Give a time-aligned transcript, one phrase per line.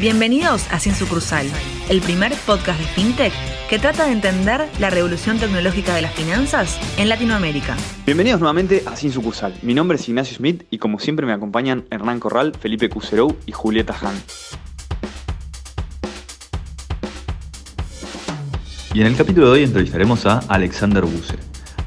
[0.00, 1.44] Bienvenidos a Sin Sucursal,
[1.88, 3.32] el primer podcast de FinTech
[3.68, 7.76] que trata de entender la revolución tecnológica de las finanzas en Latinoamérica.
[8.06, 9.54] Bienvenidos nuevamente a Sin Sucursal.
[9.62, 13.50] Mi nombre es Ignacio Smith y como siempre me acompañan Hernán Corral, Felipe Cuserou y
[13.50, 14.14] Julieta Han.
[18.94, 21.34] Y en el capítulo de hoy entrevistaremos a Alexander Buse.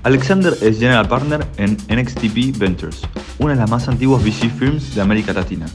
[0.04, 3.04] Alexander es General Partner en NXTP Ventures,
[3.40, 5.68] una de las más antiguas VC firms de América Latina,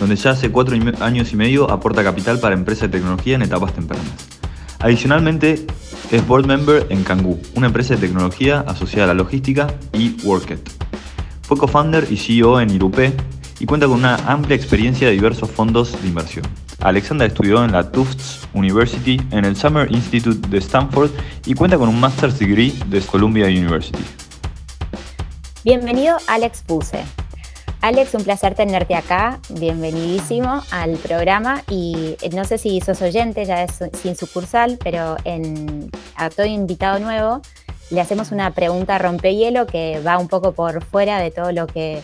[0.00, 3.72] donde ya hace cuatro años y medio aporta capital para empresas de tecnología en etapas
[3.72, 4.06] tempranas.
[4.80, 5.66] Adicionalmente,
[6.10, 10.60] es board member en Kangoo, una empresa de tecnología asociada a la logística y Worket.
[11.42, 13.12] Fue co-founder y CEO en Irupé
[13.58, 16.44] y cuenta con una amplia experiencia de diversos fondos de inversión.
[16.80, 21.10] Alexander estudió en la Tufts University, en el Summer Institute de Stanford
[21.44, 24.04] y cuenta con un Master's Degree de Columbia University.
[25.64, 27.04] Bienvenido Alex Puse.
[27.80, 29.38] Alex, un placer tenerte acá.
[29.50, 31.62] Bienvenidísimo al programa.
[31.70, 36.46] Y eh, no sé si sos oyente, ya es sin sucursal, pero en, a todo
[36.46, 37.40] invitado nuevo
[37.90, 42.02] le hacemos una pregunta rompehielo que va un poco por fuera de todo lo que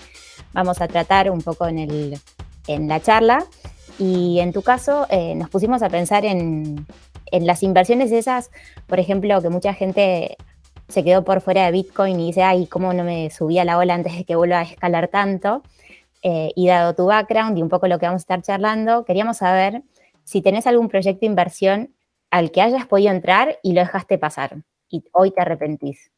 [0.52, 2.20] vamos a tratar un poco en, el,
[2.68, 3.44] la charla.
[3.98, 6.86] Y en tu caso, eh, nos pusimos a pensar en,
[7.32, 8.52] en las inversiones esas,
[8.86, 10.36] por ejemplo, que mucha gente
[10.88, 13.94] se quedó por fuera de Bitcoin y dice, ay, ¿cómo no me subía la ola
[13.94, 15.62] antes de que vuelva a escalar tanto?
[16.26, 19.36] Eh, y dado tu background y un poco lo que vamos a estar charlando, queríamos
[19.36, 19.82] saber
[20.22, 21.94] si tenés algún proyecto de inversión
[22.30, 24.56] al que hayas podido entrar y lo dejaste pasar
[24.88, 26.10] y hoy te arrepentís.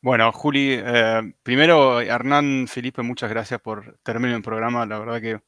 [0.00, 4.84] Bueno, Juli, eh, primero, Hernán, Felipe, muchas gracias por terminar el programa.
[4.86, 5.40] La verdad que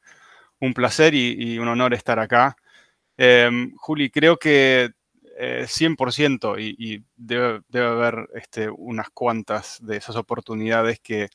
[0.61, 2.57] un placer y, un honor estar acá.
[3.19, 4.93] Eh, Juli, creo que
[5.37, 11.29] 100% y, debe, haber este, unas cuantas de esas oportunidades que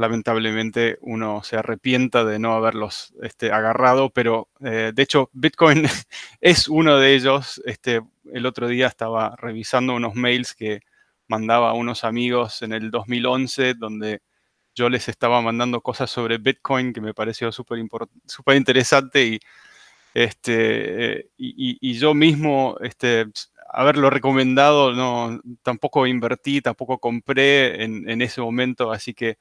[0.00, 5.84] lamentablemente uno se arrepienta de no haberlos este, agarrado, pero eh, de hecho Bitcoin
[6.40, 7.60] es uno de ellos.
[7.66, 8.00] Este,
[8.32, 10.80] el otro día estaba revisando unos mails que
[11.28, 14.22] mandaba a unos amigos en el 2011, donde
[14.74, 17.78] yo les estaba mandando cosas sobre Bitcoin que me pareció súper
[18.56, 19.40] interesante y,
[20.14, 23.26] este, eh, y, yo mismo este,
[23.68, 29.38] haberlo recomendado, no, tampoco invertí, tampoco compré en, en ese momento, así que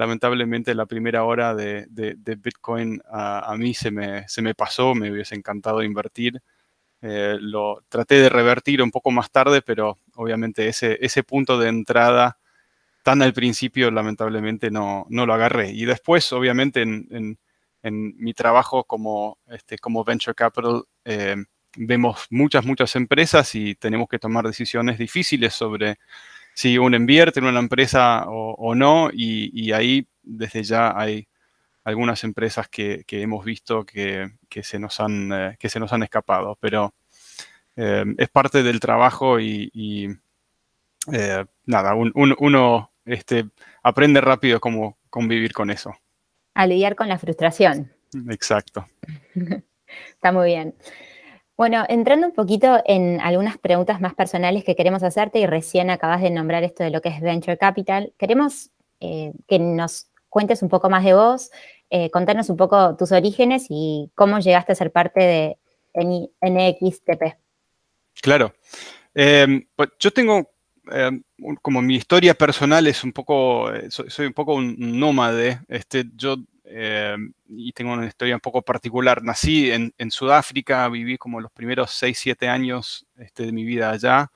[0.00, 1.86] lamentablemente la primera hora de,
[2.38, 6.40] Bitcoin a, mí se me, se me, pasó, me hubiese encantado invertir.
[7.02, 11.68] Eh, lo traté de revertir un poco más tarde, pero obviamente ese, ese punto de
[11.68, 12.38] entrada
[13.02, 15.70] tan al principio lamentablemente no, no lo agarré.
[15.70, 17.38] Y después, obviamente, en,
[17.82, 21.36] mi trabajo como, este, como Venture Capital, eh,
[21.76, 25.98] vemos muchas, muchas empresas y tenemos que tomar decisiones difíciles sobre
[26.60, 31.26] si uno invierte en una empresa o, no, y, ahí desde ya hay
[31.84, 34.30] algunas empresas que, hemos visto que,
[34.62, 36.92] se nos han, eh, que se nos han escapado, pero
[37.76, 40.14] eh, es parte del trabajo y,
[41.10, 43.46] eh, nada, uno este,
[43.82, 45.94] aprende rápido cómo convivir con eso.
[46.52, 47.90] A lidiar con la frustración.
[48.28, 48.86] Exacto.
[50.10, 50.74] Está muy bien.
[51.60, 56.22] Bueno, entrando un poquito en algunas preguntas más personales que queremos hacerte y recién acabas
[56.22, 60.70] de nombrar esto de lo que es Venture Capital, queremos eh, que nos cuentes un
[60.70, 61.50] poco más de vos,
[61.90, 65.58] eh, contarnos un poco tus orígenes y cómo llegaste a ser parte de
[66.40, 67.36] NXTP.
[68.22, 68.54] Claro.
[69.12, 70.50] Em, pues yo tengo,
[70.90, 71.22] em,
[71.60, 75.60] como mi historia personal es un poco, eh, soy, un poco un nómade.
[75.68, 76.36] Este, yo
[76.72, 77.16] eh,
[77.48, 79.22] y tengo una historia un poco particular.
[79.22, 84.30] Nací en, Sudáfrica, viví como los primeros 6, 7 años este, de mi vida allá.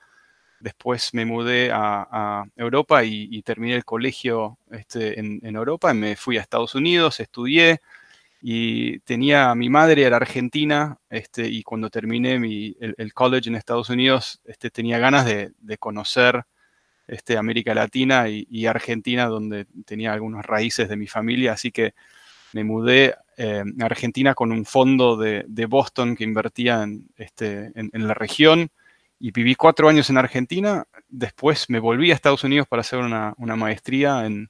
[0.59, 5.91] Después me mudé a, Europa y, terminé el colegio este, en, Europa.
[5.91, 7.81] Y me fui a Estados Unidos, estudié
[8.41, 12.35] y tenía mi madre era argentina este, y cuando terminé
[12.79, 16.43] el, college en Estados Unidos este, tenía ganas de, conocer
[17.07, 21.95] este, América Latina y, y, Argentina donde tenía algunas raíces de mi familia, así que
[22.53, 28.07] me mudé eh, a Argentina con un fondo de, Boston que invertía en, este, en,
[28.07, 28.69] la región
[29.19, 30.85] y viví cuatro años en Argentina.
[31.09, 34.49] Después me volví a Estados Unidos para hacer una, maestría en,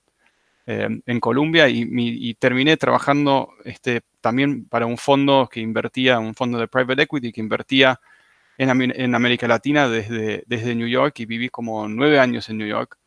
[0.68, 6.68] eh, Colombia y, terminé trabajando este, también para un fondo que invertía, un fondo de
[6.68, 8.00] private equity que invertía
[8.57, 12.97] en, América Latina desde, desde New York y viví como nueve años en New York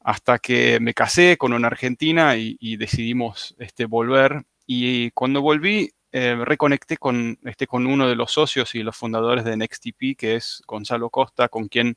[0.00, 4.44] hasta que me casé con una argentina y, decidimos este, volver.
[4.66, 9.44] Y cuando volví, eh, reconecté con, este, con uno de los socios y los fundadores
[9.44, 11.96] de NextTP, que es Gonzalo Costa, con quien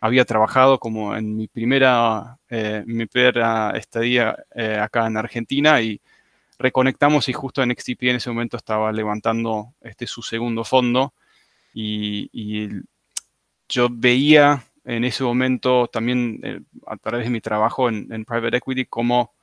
[0.00, 6.00] había trabajado como en mi primera, eh, mi primera estadía eh, acá en Argentina y
[6.58, 11.14] reconectamos y justo en XTP en ese momento estaba levantando este, su segundo fondo
[11.72, 12.68] y,
[13.70, 18.86] yo veía en ese momento también eh, a través de mi trabajo en, private equity
[18.86, 19.34] cómo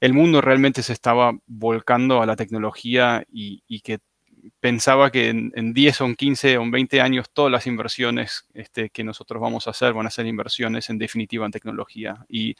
[0.00, 3.98] el mundo realmente se estaba volcando a la tecnología y, que
[4.60, 8.88] pensaba que en, 10 o en 15 o en 20 años todas las inversiones este,
[8.88, 12.24] que nosotros vamos a hacer van a ser inversiones en definitiva en tecnología.
[12.28, 12.56] Y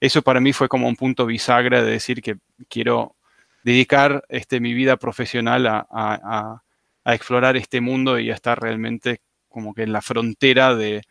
[0.00, 2.36] eso para mí fue como un punto bisagra de decir que
[2.68, 3.16] quiero
[3.62, 6.62] dedicar este, mi vida profesional a,
[7.06, 9.20] explorar este mundo y a estar realmente
[9.50, 11.02] como que en la frontera de,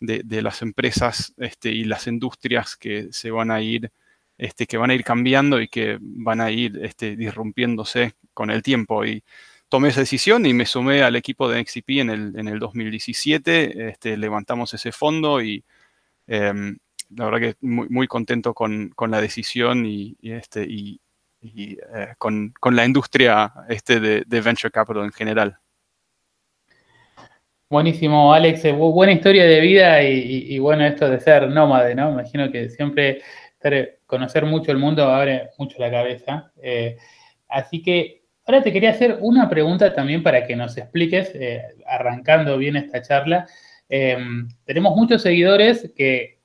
[0.00, 3.92] las empresas este, y las industrias que se van a ir,
[4.38, 8.62] este, que van a ir cambiando y que van a ir este, disrumpiéndose con el
[8.62, 9.04] tiempo.
[9.04, 9.24] Y
[9.68, 13.88] tomé esa decisión y me sumé al equipo de XCP en el, en el 2017,
[13.88, 15.64] este, levantamos ese fondo y
[16.26, 16.78] em,
[17.10, 21.00] la verdad que muy, muy contento con, la decisión y, este, y,
[21.42, 25.58] eh, con, la industria este de, venture capital en general.
[27.68, 28.64] Buenísimo, Alex.
[28.64, 32.10] Eh, buena historia de vida y, bueno, esto de ser nómade, ¿no?
[32.10, 33.22] Imagino que siempre
[34.06, 36.52] conocer mucho el mundo abre mucho la cabeza.
[36.62, 36.96] Eh,
[37.48, 41.32] así que ahora te quería hacer una pregunta también para que nos expliques,
[41.86, 43.46] arrancando bien esta charla.
[43.88, 46.38] tenemos muchos seguidores que,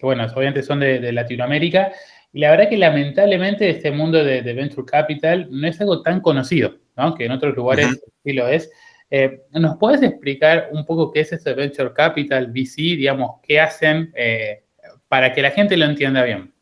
[0.00, 1.92] bueno, obviamente son de Latinoamérica
[2.36, 6.76] y la verdad que lamentablemente este mundo de, Venture Capital no es algo tan conocido,
[6.94, 7.14] ¿no?
[7.14, 8.70] Que en otros lugares sí lo es.
[9.10, 14.12] Eh, ¿Nos puedes explicar un poco qué es este Venture Capital, VC, digamos, qué hacen
[14.16, 14.64] eh,
[15.08, 16.52] para que la gente lo entienda bien?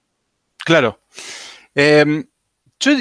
[0.65, 1.01] Claro.
[1.75, 2.25] Em,
[2.79, 2.93] yo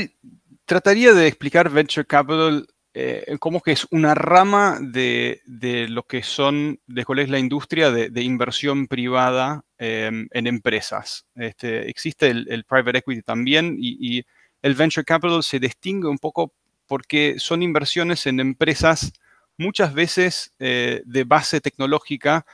[0.66, 5.42] trataría de explicar Venture Capital eh, como que es una rama de,
[5.90, 11.26] lo que son, de cuál es la industria de, inversión privada em, en empresas.
[11.36, 14.24] Este, existe el, private equity también y,
[14.62, 16.54] el venture capital se distingue un poco
[16.88, 19.12] porque son inversiones en empresas
[19.58, 22.46] muchas veces eh, de base tecnológica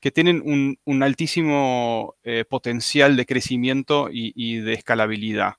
[0.00, 5.54] que tienen un, altísimo eh, potencial de crecimiento y, de escalabilidad.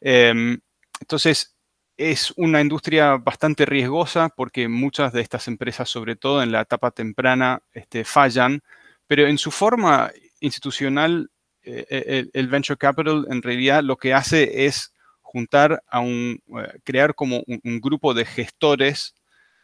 [0.00, 0.60] Em,
[1.00, 1.56] entonces,
[1.96, 6.90] es una industria bastante riesgosa porque muchas de estas empresas, sobre todo en la etapa
[6.90, 8.62] temprana, este, fallan,
[9.06, 11.30] pero en su forma institucional,
[11.62, 14.92] eh, el, venture capital en realidad lo que hace es
[15.22, 16.40] juntar a un,
[16.84, 19.15] crear como un, grupo de gestores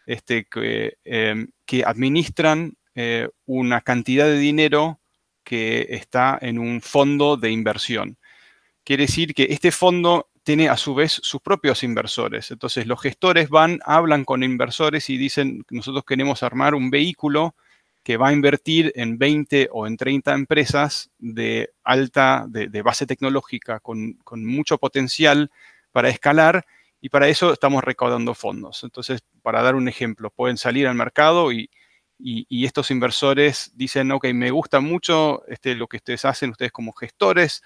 [0.06, 1.48] este, que, em,
[1.84, 2.76] administran
[3.46, 5.00] una cantidad de dinero
[5.44, 8.18] que está en un fondo de inversión.
[8.84, 12.50] Quiere decir que este fondo tiene a su vez sus propios inversores.
[12.50, 17.54] Entonces los gestores van, hablan con inversores y dicen, nosotros queremos armar un vehículo
[18.02, 23.78] que va a invertir en 20 o en 30 empresas de alta, de, base tecnológica,
[23.78, 25.50] con, mucho potencial
[25.92, 26.66] para escalar,
[27.04, 28.84] y para eso estamos recaudando fondos.
[28.84, 31.68] Entonces, para dar un ejemplo, pueden salir al mercado y,
[32.48, 37.64] estos inversores dicen, ok, me gusta mucho este, lo que ustedes hacen, ustedes como gestores,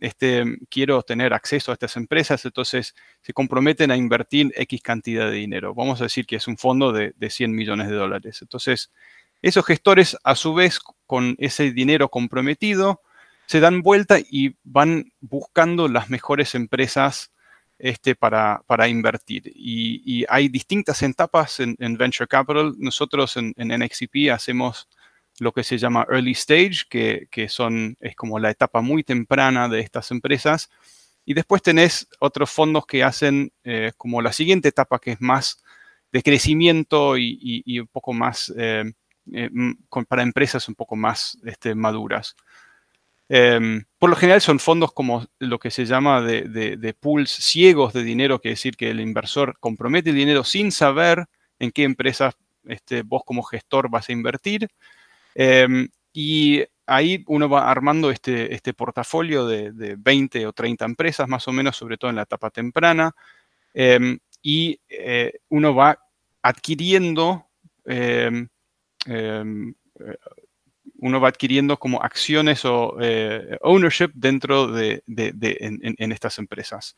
[0.00, 5.38] este, quiero tener acceso a estas empresas, entonces se comprometen a invertir X cantidad de
[5.38, 5.74] dinero.
[5.74, 8.38] Vamos a decir que es un fondo de, 100 millones de dólares.
[8.40, 8.92] Entonces,
[9.42, 13.02] esos gestores, a su vez, con ese dinero comprometido,
[13.46, 17.32] se dan vuelta y van buscando las mejores empresas
[17.78, 19.52] este, para, invertir.
[19.54, 22.74] Y, hay distintas etapas en, Venture Capital.
[22.78, 24.88] Nosotros en, en NXCP hacemos
[25.38, 29.80] lo que se llama early stage, que, son, es como la etapa muy temprana de
[29.80, 30.70] estas empresas.
[31.24, 35.62] Y después tenés otros fondos que hacen eh, como la siguiente etapa, que es más
[36.12, 38.92] de crecimiento y, un poco más, eh,
[39.32, 39.50] eh,
[40.08, 42.36] para empresas un poco más este, maduras.
[43.28, 48.04] Em, por lo general son fondos como lo que se llama de, pools ciegos de
[48.04, 51.26] dinero, que es decir, que el inversor compromete el dinero sin saber
[51.58, 54.68] en qué empresas este, vos como gestor vas a invertir.
[55.34, 61.46] Em, y ahí uno va armando este, este portafolio de, 20 o 30 empresas, más
[61.48, 63.12] o menos, sobre todo en la etapa temprana,
[63.74, 65.98] em, y eh, uno va
[66.42, 67.46] adquiriendo,
[67.86, 68.46] eh,
[71.06, 76.96] uno va adquiriendo como acciones o eh, ownership dentro de, en, estas empresas.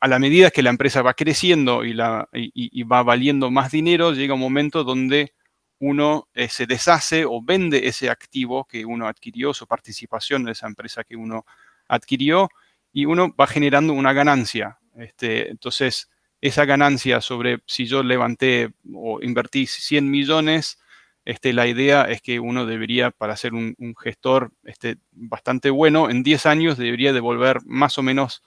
[0.00, 4.12] a la medida que la empresa va creciendo y, la, y va valiendo más dinero,
[4.12, 5.32] llega un momento donde
[5.78, 10.66] uno eh, se deshace o vende ese activo que uno adquirió, su participación en esa
[10.66, 11.44] empresa que uno
[11.88, 12.48] adquirió,
[12.92, 14.78] y uno va generando una ganancia.
[14.96, 20.78] Este, entonces, esa ganancia sobre si yo levanté o invertí 100 millones,
[21.26, 26.22] este, la idea es que uno debería, para ser un, gestor este, bastante bueno, en
[26.22, 28.44] 10 años debería devolver más o menos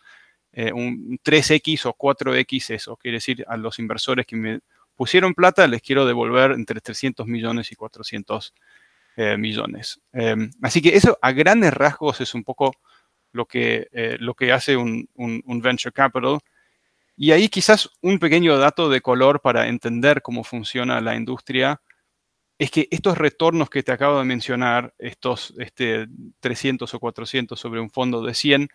[0.54, 2.96] eh, un 3X o 4X eso.
[2.96, 4.62] Quiere decir, a los inversores que me
[4.96, 8.54] pusieron plata les quiero devolver entre 300 millones y 400
[9.18, 10.00] eh, millones.
[10.14, 12.72] Em, así que eso a grandes rasgos es un poco
[13.34, 16.40] lo que, eh, lo que hace un, un, venture capital.
[17.18, 21.82] Y ahí quizás un pequeño dato de color para entender cómo funciona la industria
[22.60, 26.08] es que estos retornos que te acabo de mencionar, estos este,
[26.42, 28.70] 300 o 400 sobre un fondo de 100,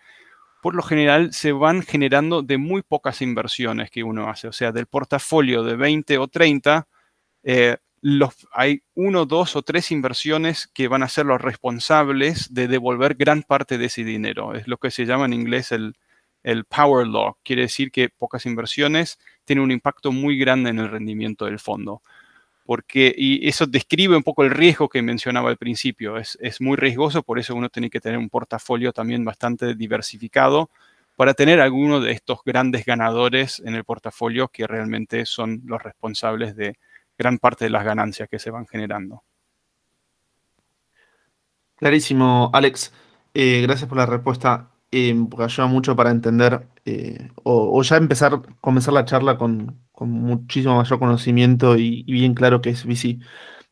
[0.61, 4.47] por lo general se van generando de muy pocas inversiones que uno hace.
[4.47, 6.87] O sea, del portafolio de 20 o 30,
[7.43, 7.77] eh,
[8.51, 13.43] hay uno, dos o tres inversiones que van a ser los responsables de devolver gran
[13.43, 14.55] parte de ese dinero.
[14.55, 17.37] Es lo que se llama en inglés el power law.
[17.43, 22.01] Quiere decir que pocas inversiones tienen un impacto muy grande en el rendimiento del fondo
[22.65, 26.17] porque, y eso describe un poco el riesgo que mencionaba al principio.
[26.17, 30.71] Es, muy riesgoso, por eso uno tiene que tener un portafolio también bastante diversificado
[31.15, 36.55] para tener alguno de estos grandes ganadores en el portafolio que realmente son los responsables
[36.55, 36.77] de
[37.17, 39.23] gran parte de las ganancias que se van generando.
[41.75, 42.91] Clarísimo, Alex.
[43.33, 48.93] Eh, gracias por la respuesta, eh, ayuda mucho para entender eh, o, ya empezar, comenzar
[48.93, 53.19] la charla con, con muchísimo mayor conocimiento y, bien claro que es VC.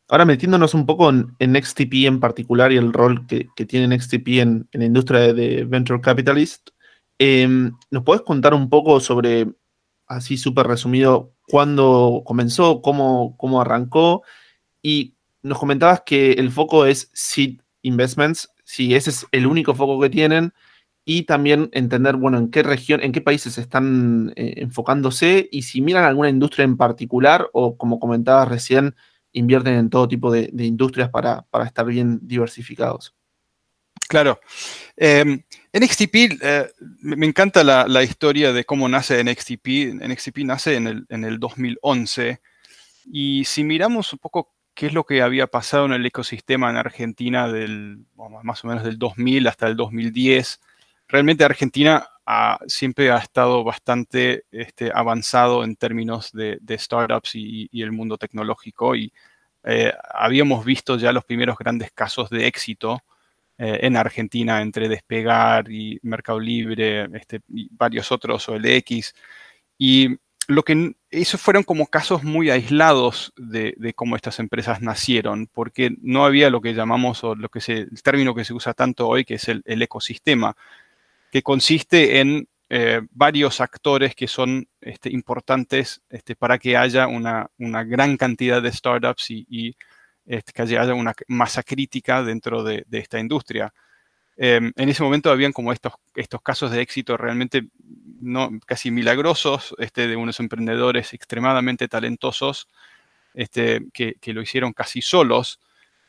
[0.08, 4.68] Ahora metiéndonos un poco en, XTP en particular y el rol que, tiene XTP en,
[4.72, 6.70] la industria de, Venture Capitalist,
[7.18, 9.52] em, ¿nos puedes contar un poco sobre,
[10.06, 14.22] así súper resumido, cuándo comenzó, cómo, cómo arrancó?
[14.82, 20.00] Y nos comentabas que el foco es Seed Investments, si ese es el único foco
[20.00, 20.52] que tienen,
[21.04, 25.80] y también entender, bueno, en qué región, en qué países están eh, enfocándose y si
[25.80, 28.96] miran alguna industria en particular o, como comentabas recién,
[29.32, 33.14] invierten en todo tipo de, industrias para, estar bien diversificados.
[34.08, 34.40] Claro.
[34.96, 35.42] Em,
[35.72, 36.70] NXTP, eh,
[37.00, 39.94] me encanta la, historia de cómo nace NXTP.
[39.94, 42.40] NXTP nace en el, en el 2011
[43.10, 46.76] y si miramos un poco qué es lo que había pasado en el ecosistema en
[46.76, 48.04] Argentina del,
[48.42, 50.60] más o menos del 2000 hasta el 2010,
[51.08, 52.08] realmente Argentina
[52.66, 59.12] siempre ha estado bastante este, avanzado en términos de, startups y, el mundo tecnológico y
[59.64, 63.02] eh, habíamos visto ya los primeros grandes casos de éxito
[63.58, 69.14] eh, en Argentina entre Despegar y Mercado Libre este, y varios otros, OLX.
[69.78, 70.16] Y
[70.48, 76.24] lo que esos fueron como casos muy aislados de, cómo estas empresas nacieron, porque no
[76.24, 79.24] había lo que llamamos, o lo que se, el término que se usa tanto hoy,
[79.24, 80.56] que es el ecosistema
[81.34, 87.50] que consiste en eh, varios actores que son este, importantes este, para que haya una,
[87.58, 89.76] gran cantidad de startups y,
[90.26, 93.74] este, que haya una masa crítica dentro de, esta industria.
[94.36, 95.94] Em, en ese momento habían como estos,
[96.40, 97.66] casos de éxito realmente
[98.64, 102.68] casi milagrosos de unos emprendedores extremadamente talentosos
[103.34, 105.58] que, que, lo hicieron casi solos.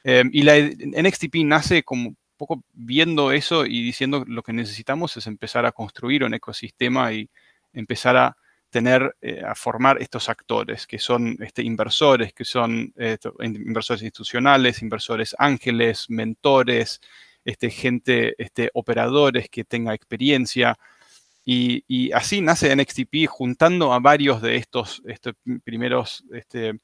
[0.03, 5.27] Em, y la NXTP nace como poco viendo eso y diciendo lo que necesitamos es
[5.27, 7.29] empezar a construir un ecosistema y
[7.73, 8.37] empezar a
[8.69, 12.93] tener, eh, a formar estos actores que son este, inversores, que son
[13.39, 16.99] inversores institucionales, inversores ángeles, mentores,
[17.45, 20.77] este, gente, este, operadores que tenga experiencia.
[21.45, 26.79] Y, y, así nace NXTP juntando a varios de estos, estos primeros este,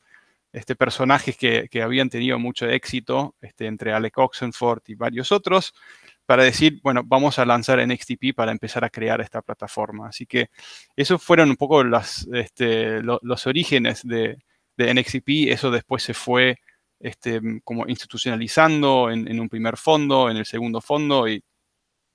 [0.54, 5.74] este, personajes que, habían tenido mucho éxito, este, entre Alec Oxenford y varios otros,
[6.26, 10.10] para decir, bueno, vamos a lanzar NXTP para empezar a crear esta plataforma.
[10.10, 10.50] Así que
[10.96, 11.84] esos fueron un poco
[12.34, 14.38] este, los orígenes de,
[14.78, 15.52] de, NXTP.
[15.52, 16.58] Eso después se fue
[17.00, 21.44] este, como institucionalizando en, en, un primer fondo, en el segundo fondo y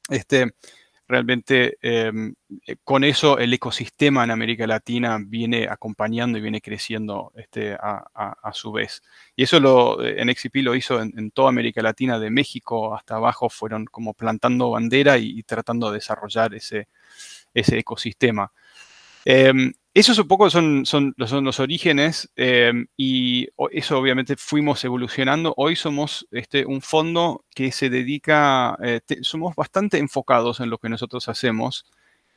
[0.08, 0.52] este,
[1.08, 2.34] realmente em,
[2.66, 8.50] eh, con eso el ecosistema en América Latina viene acompañando y viene creciendo este, a,
[8.52, 9.02] su vez.
[9.34, 13.16] Y eso lo, eh, en XCP lo hizo en, toda América Latina, de México hasta
[13.16, 16.88] abajo, fueron como plantando bandera y, tratando de desarrollar ese,
[17.54, 18.50] ese ecosistema.
[19.24, 20.84] Em, esos un poco son,
[21.16, 25.54] los orígenes em, y eso obviamente fuimos evolucionando.
[25.56, 30.90] Hoy somos este, un fondo que se dedica, eh, somos bastante enfocados en lo que
[30.90, 31.86] nosotros hacemos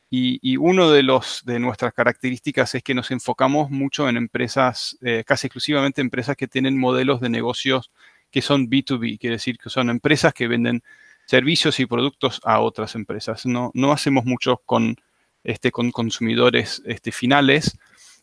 [0.08, 4.96] y, y uno de, los, de nuestras características es que nos enfocamos mucho en empresas,
[5.02, 7.90] eh, casi exclusivamente empresas que tienen modelos de negocios
[8.30, 10.82] que son B2B, quiere decir que son empresas que venden
[11.26, 13.44] servicios y productos a otras empresas.
[13.44, 14.96] No, no hacemos mucho con
[15.44, 17.78] este, con consumidores este, finales.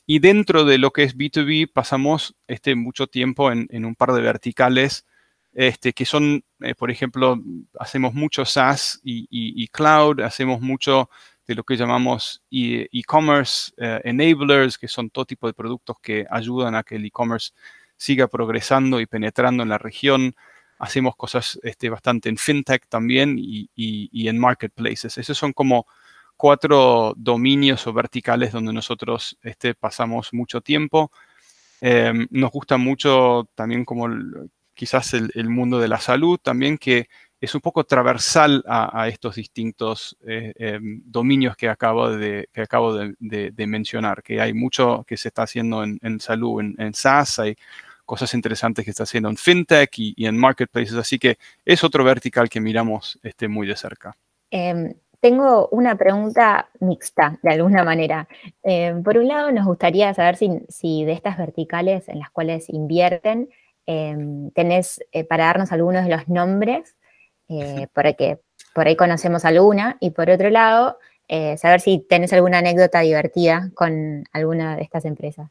[0.06, 4.22] Y dentro de lo que es B2B pasamos este, mucho tiempo en, un par de
[4.22, 5.06] verticales
[5.54, 7.42] este, que son, eh, por ejemplo,
[7.80, 11.10] hacemos mucho SaaS y, cloud, hacemos mucho
[11.48, 16.76] de lo que llamamos e- e-commerce enablers, que son todo tipo de productos que ayudan
[16.76, 17.52] a que el e-commerce
[17.98, 20.36] siga progresando y penetrando en la región.
[20.80, 23.70] Hacemos cosas este, bastante en fintech también y,
[24.30, 25.18] en marketplaces.
[25.18, 25.88] Esos son como
[26.38, 31.12] cuatro dominios o verticales donde nosotros este, pasamos mucho tiempo.
[31.82, 34.08] Em, nos gusta mucho también como
[34.74, 37.10] quizás el, mundo de la salud, también que
[37.42, 42.96] es un poco transversal a, estos distintos eh, em, dominios que acabo, de, que acabo
[42.96, 47.56] de, mencionar, que hay mucho que se está haciendo en, salud, en, en SaaS, hay
[48.08, 50.96] cosas interesantes que está haciendo en fintech y, en marketplaces.
[50.96, 54.16] Así que es otro vertical que miramos este, muy de cerca.
[54.50, 58.28] Em, tengo una pregunta mixta, de alguna manera.
[58.64, 63.50] Em, por un lado, nos gustaría saber si, de estas verticales en las cuales invierten,
[63.86, 66.96] em, tenés eh, para darnos algunos de los nombres,
[67.50, 68.40] eh, porque
[68.74, 73.72] por ahí conocemos alguna, y por otro lado, eh, saber si tenés alguna anécdota divertida
[73.74, 75.50] con alguna de estas empresas.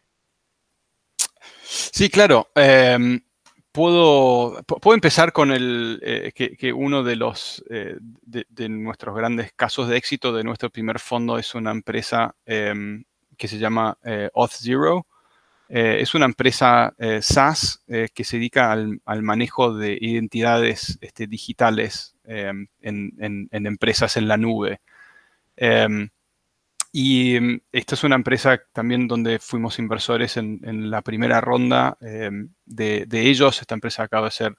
[1.63, 2.49] Sí, claro.
[3.77, 9.53] Em, puedo, puedo empezar con el eh, que, uno de los eh, de, nuestros grandes
[9.53, 13.05] casos de éxito de nuestro primer fondo es una empresa em,
[13.37, 15.05] que se llama eh, Auth0.
[15.69, 23.13] es una empresa SaaS que se dedica al, manejo de identidades este, digitales em, en,
[23.51, 24.81] en, empresas en la nube.
[26.99, 32.49] Y mm, esta es una empresa también donde fuimos inversores en, la primera ronda em,
[32.65, 33.61] de, ellos.
[33.61, 34.57] Esta empresa acaba de ser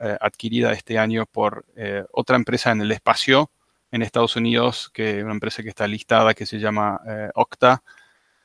[0.00, 3.52] eh, adquirida este año por eh, otra empresa en el espacio
[3.92, 7.84] en Estados Unidos, que es una empresa que está listada que se llama eh, Octa,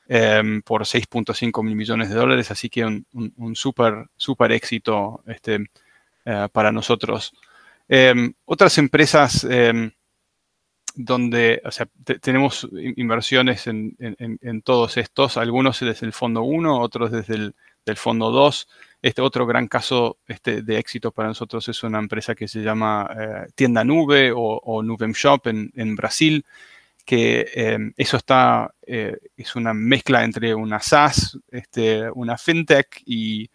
[0.06, 2.48] em, por 6.5 mil millones de dólares.
[2.52, 5.66] Así que un, un, súper, súper éxito este,
[6.52, 7.32] para nosotros.
[7.88, 9.44] Em, otras empresas
[10.94, 11.88] donde, o sea,
[12.20, 18.30] tenemos inversiones en, todos estos, algunos desde el fondo 1, otros desde el del fondo
[18.30, 18.68] 2.
[19.02, 23.10] Este otro gran caso este, de éxito para nosotros es una empresa que se llama
[23.18, 26.44] eh, Tienda Nube o, Nuvem Shop en, Brasil,
[27.04, 33.50] que em, eso está, eh, es una mezcla entre una SaaS, este, una fintech y,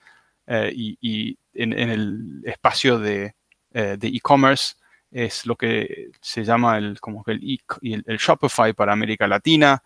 [0.47, 3.33] eh, y, en, el espacio de
[3.73, 4.75] e-commerce
[5.11, 9.81] es lo que se llama el, como el, el, el Shopify para América Latina.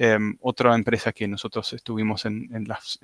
[0.00, 3.00] Em, otra empresa que nosotros estuvimos en, las,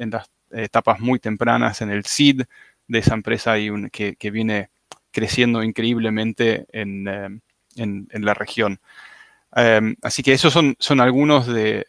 [0.53, 2.43] etapas muy tempranas, en el seed
[2.87, 4.71] de esa empresa y que, viene
[5.11, 7.09] creciendo increíblemente en,
[7.75, 8.81] em, la región.
[9.57, 11.85] Em, así que esos son, son algunos de,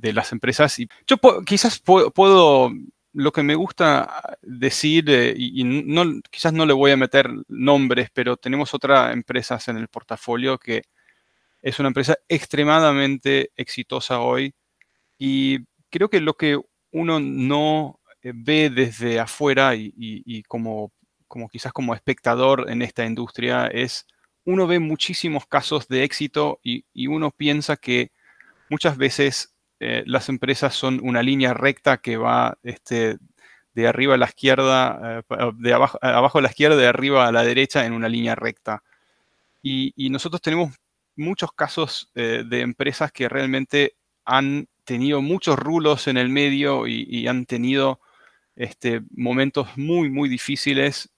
[0.00, 0.78] las empresas.
[0.78, 2.72] Y yo quizás puedo
[3.16, 8.10] lo que me gusta decir, eh, y, no, quizás no le voy a meter nombres,
[8.12, 10.82] pero tenemos otras empresas en el portafolio que
[11.62, 14.54] es una empresa extremadamente exitosa hoy.
[15.18, 16.60] Y creo que lo que
[16.92, 20.92] uno no eh, ve desde afuera y, como,
[21.50, 24.06] quizás como espectador en esta industria es,
[24.44, 28.12] uno ve muchísimos casos de éxito y uno piensa que
[28.68, 33.18] muchas veces eh, las empresas son una línea recta que va este,
[33.74, 35.98] de arriba a la izquierda, eh, de abajo,
[36.38, 38.82] a la izquierda, de arriba a la derecha en una línea recta.
[39.62, 40.74] Y, nosotros tenemos
[41.16, 47.26] muchos casos eh, de empresas que realmente han tenido muchos rulos en el medio y,
[47.26, 48.00] han tenido
[48.54, 51.10] este, momentos muy, muy difíciles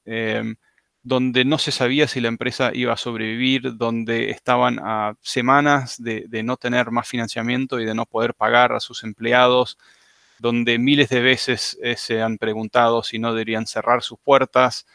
[1.09, 6.43] donde no se sabía si la empresa iba a sobrevivir, donde estaban a semanas de,
[6.45, 9.79] no tener más financiamiento y de no poder pagar a sus empleados,
[10.39, 14.87] donde miles de veces eh, se han preguntado si no deberían cerrar sus puertas,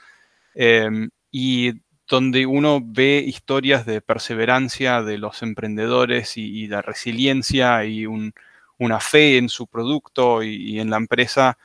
[0.53, 8.05] em, y donde uno ve historias de perseverancia de los emprendedores y, la resiliencia y
[8.05, 11.57] una fe en su producto y en la empresa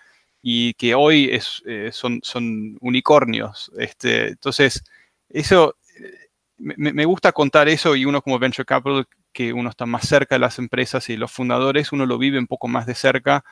[0.42, 1.31] y que hoy
[1.66, 3.70] eh, son, son, unicornios.
[3.79, 4.85] Este, entonces,
[5.29, 10.07] eso, eh, me, gusta contar eso y uno como Venture Capital, que uno está más
[10.09, 13.44] cerca de las empresas y los fundadores, uno lo vive un poco más de cerca,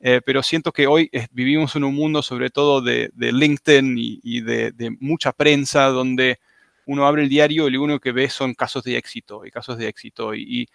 [0.00, 4.96] eh, pero siento que hoy vivimos en un mundo sobre todo de, LinkedIn y, de,
[5.00, 6.38] mucha prensa donde
[6.86, 9.76] uno abre el diario y lo único que ve son casos de éxito y casos
[9.78, 10.68] de éxito y,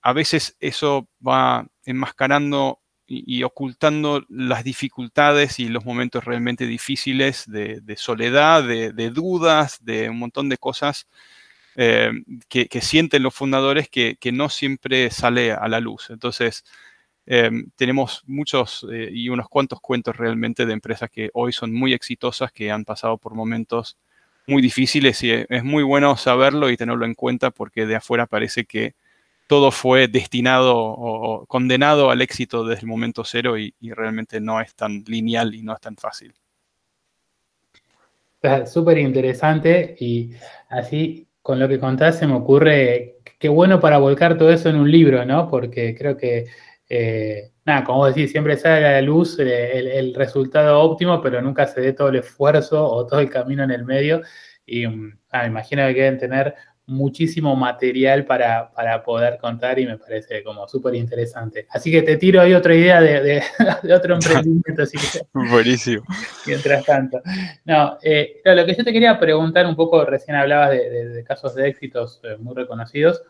[0.00, 2.80] a veces eso va enmascarando
[3.26, 10.18] y, ocultando las dificultades y los momentos realmente difíciles de, soledad, de, dudas, de un
[10.18, 11.08] montón de cosas
[11.76, 12.10] eh,
[12.48, 16.10] que, sienten los fundadores que, no siempre sale a la luz.
[16.10, 16.64] Entonces,
[17.26, 21.94] eh, tenemos muchos eh, y unos cuantos cuentos realmente de empresas que hoy son muy
[21.94, 23.96] exitosas, que han pasado por momentos
[24.46, 28.64] muy difíciles y es muy bueno saberlo y tenerlo en cuenta porque de afuera parece
[28.66, 28.94] que
[29.46, 34.74] todo fue destinado o, condenado al éxito desde el momento cero y, realmente no es
[34.74, 36.34] tan lineal y no es tan fácil.
[38.66, 40.32] Súper interesante y
[40.68, 44.76] así con lo que contás se me ocurre qué bueno para volcar todo eso en
[44.76, 45.48] un libro, ¿no?
[45.48, 46.46] Porque creo que,
[46.88, 51.66] eh, nada, como decís, siempre sale a la luz eh, el, resultado óptimo, pero nunca
[51.66, 54.22] se dé todo el esfuerzo o todo el camino en el medio.
[54.66, 56.54] Y mm, me imagino que deben tener
[56.86, 58.70] muchísimo material para,
[59.04, 61.66] poder contar y me parece como súper interesante.
[61.70, 63.42] Así que te tiro ahí otra idea de,
[63.94, 64.82] otro emprendimiento.
[65.32, 66.04] Buenísimo.
[66.46, 67.22] Mientras tanto.
[67.64, 71.68] No, eh, lo que yo te quería preguntar un poco, recién hablabas de, casos de
[71.68, 73.22] éxitos eh, muy reconocidos,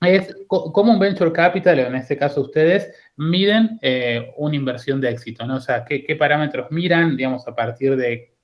[0.00, 5.10] es cómo un venture capital, o en este caso ustedes, miden eh, una inversión de
[5.10, 5.56] éxito, ¿no?
[5.56, 8.34] O sea, ¿qué, parámetros miran, digamos, a partir de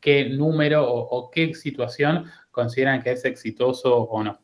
[0.00, 4.40] qué número o qué situación consideran que es exitoso o no?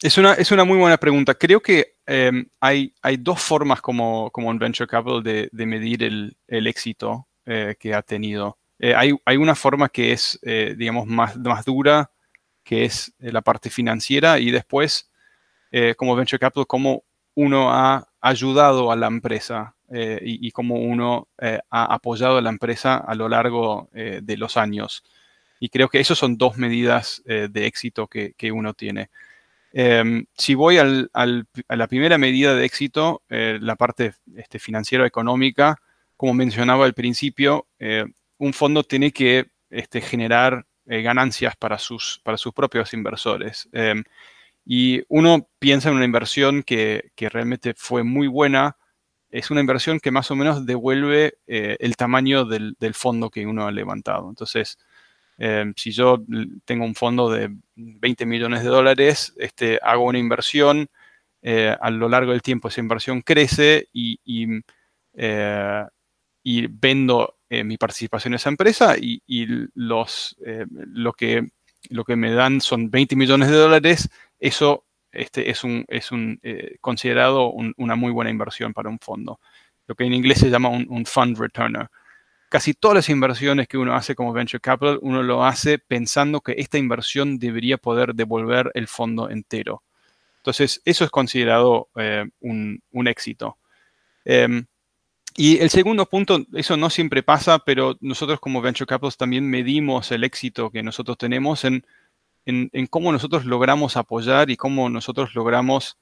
[0.00, 1.34] Es una, es una muy buena pregunta.
[1.34, 6.66] Creo que em, hay, hay dos formas como, como un venture capital de, medir el,
[6.66, 8.58] éxito eh, que ha tenido.
[8.78, 12.10] Eh, hay, hay, una forma que es, eh, digamos, más, más dura,
[12.64, 15.10] que es la parte financiera, y después,
[15.96, 21.94] como venture capital, cómo uno ha ayudado a la empresa y, y, cómo uno ha
[21.94, 25.04] apoyado a la empresa a lo largo de los años.
[25.58, 29.10] Y creo que esas son dos medidas eh, de éxito que, uno tiene.
[29.72, 35.80] Em, si voy a la primera medida de éxito, eh, la parte este, financiero-económica,
[36.16, 38.04] como mencionaba al principio, eh,
[38.38, 43.68] un fondo tiene que este, generar ganancias para sus, para sus propios inversores.
[43.72, 44.04] Em,
[44.64, 48.76] y uno piensa en una inversión que, realmente fue muy buena,
[49.30, 53.66] es una inversión que más o menos devuelve el tamaño del, del, fondo que uno
[53.66, 54.28] ha levantado.
[54.28, 54.78] Entonces,
[55.38, 56.24] Em, si yo
[56.64, 60.88] tengo un fondo de 20 millones de dólares, este, hago una inversión,
[61.42, 64.18] eh, a lo largo del tiempo esa inversión crece y,
[65.14, 65.84] eh,
[66.70, 69.20] vendo eh, mi participación en esa empresa y,
[69.74, 71.46] los, lo, que,
[71.90, 74.08] lo que me dan son 20 millones de dólares,
[74.40, 76.40] eso este, es, un, es un,
[76.80, 79.40] considerado una muy buena inversión para un fondo,
[79.86, 81.88] lo que en inglés se llama un fund returner
[82.48, 86.54] casi todas las inversiones que uno hace como venture capital, uno lo hace pensando que
[86.58, 89.82] esta inversión debería poder devolver el fondo entero.
[90.38, 93.58] Entonces, eso es considerado eh, un, éxito.
[94.24, 94.66] Em,
[95.36, 100.12] y el segundo punto, eso no siempre pasa, pero nosotros como venture capitals también medimos
[100.12, 101.84] el éxito que nosotros tenemos en,
[102.46, 105.98] en cómo nosotros logramos apoyar y cómo nosotros logramos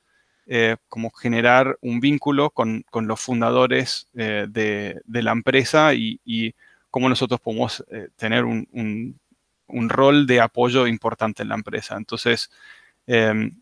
[0.47, 6.55] eh, como generar un vínculo con, los fundadores eh, de, la empresa y,
[6.91, 9.19] cómo nosotros podemos eh, tener un,
[9.69, 11.97] rol de apoyo importante en la empresa.
[11.97, 12.51] Entonces,
[13.07, 13.61] em,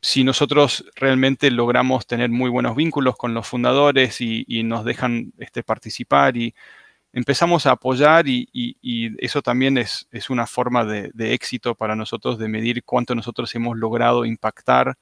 [0.00, 5.62] si nosotros realmente logramos tener muy buenos vínculos con los fundadores y, nos dejan este,
[5.62, 6.54] participar y
[7.12, 8.48] empezamos a apoyar y,
[9.18, 14.24] eso también es, una forma de, éxito para nosotros de medir cuánto nosotros hemos logrado
[14.24, 14.96] impactar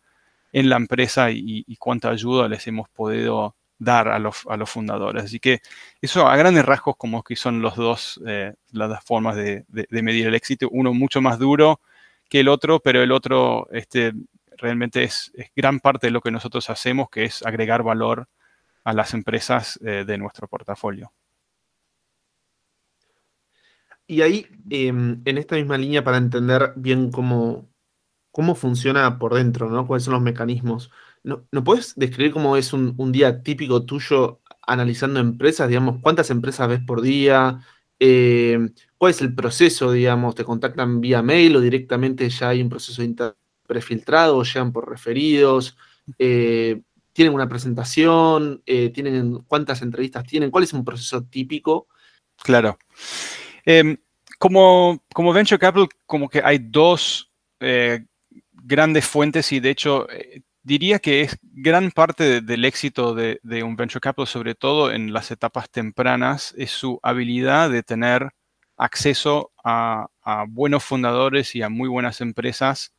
[0.53, 5.25] en la empresa y, cuánta ayuda les hemos podido dar a los, fundadores.
[5.25, 5.61] Así que
[6.01, 10.27] eso a grandes rasgos como que son los dos, eh, las dos formas de, medir
[10.27, 10.69] el éxito.
[10.71, 11.81] Uno mucho más duro
[12.29, 14.13] que el otro, pero el otro este,
[14.57, 18.29] realmente es, gran parte de lo que nosotros hacemos, que es agregar valor
[18.85, 21.13] a las empresas eh, de nuestro portafolio.
[24.07, 27.69] Y ahí, em, en esta misma línea, para entender bien cómo,
[28.37, 29.87] cómo funciona por dentro, ¿no?
[29.87, 30.91] ¿Cuáles son los mecanismos?
[31.23, 35.69] ¿No, ¿no puedes describir cómo es un, día típico tuyo analizando empresas?
[35.69, 37.61] Digamos, ¿cuántas empresas ves por día?
[37.99, 38.59] Eh,
[38.99, 40.35] ¿Cuál es el proceso, digamos?
[40.35, 43.03] ¿Te contactan vía mail o directamente ya hay un proceso
[43.67, 45.79] prefiltrado llegan por referidos?
[46.19, 46.83] Eh,
[47.15, 48.63] ¿Tienen una presentación?
[48.67, 50.51] Eh, ¿tienen, ¿Cuántas entrevistas tienen?
[50.51, 51.89] ¿Cuál es un proceso típico?
[52.43, 52.77] Claro.
[53.65, 53.97] Em,
[54.39, 57.33] como, como Venture Capital, como que hay dos
[58.67, 63.77] grandes fuentes y de hecho eh, diría que es gran parte del éxito de, un
[63.77, 68.31] venture capital, sobre todo en las etapas tempranas, es su habilidad de tener
[68.77, 70.09] acceso a,
[70.49, 72.93] buenos fundadores y a muy buenas empresas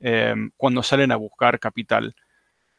[0.00, 2.14] em, cuando salen a buscar capital.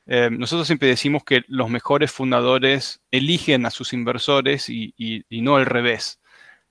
[0.08, 5.68] Em, nosotros siempre decimos que los mejores fundadores eligen a sus inversores y, no al
[5.68, 6.20] revés.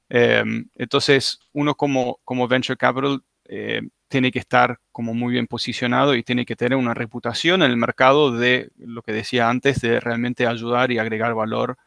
[0.09, 6.15] Em, entonces, uno como, como venture capital eh, tiene que estar como muy bien posicionado
[6.15, 10.01] y tiene que tener una reputación en el mercado de lo que decía antes, de
[10.01, 11.79] realmente ayudar y agregar valor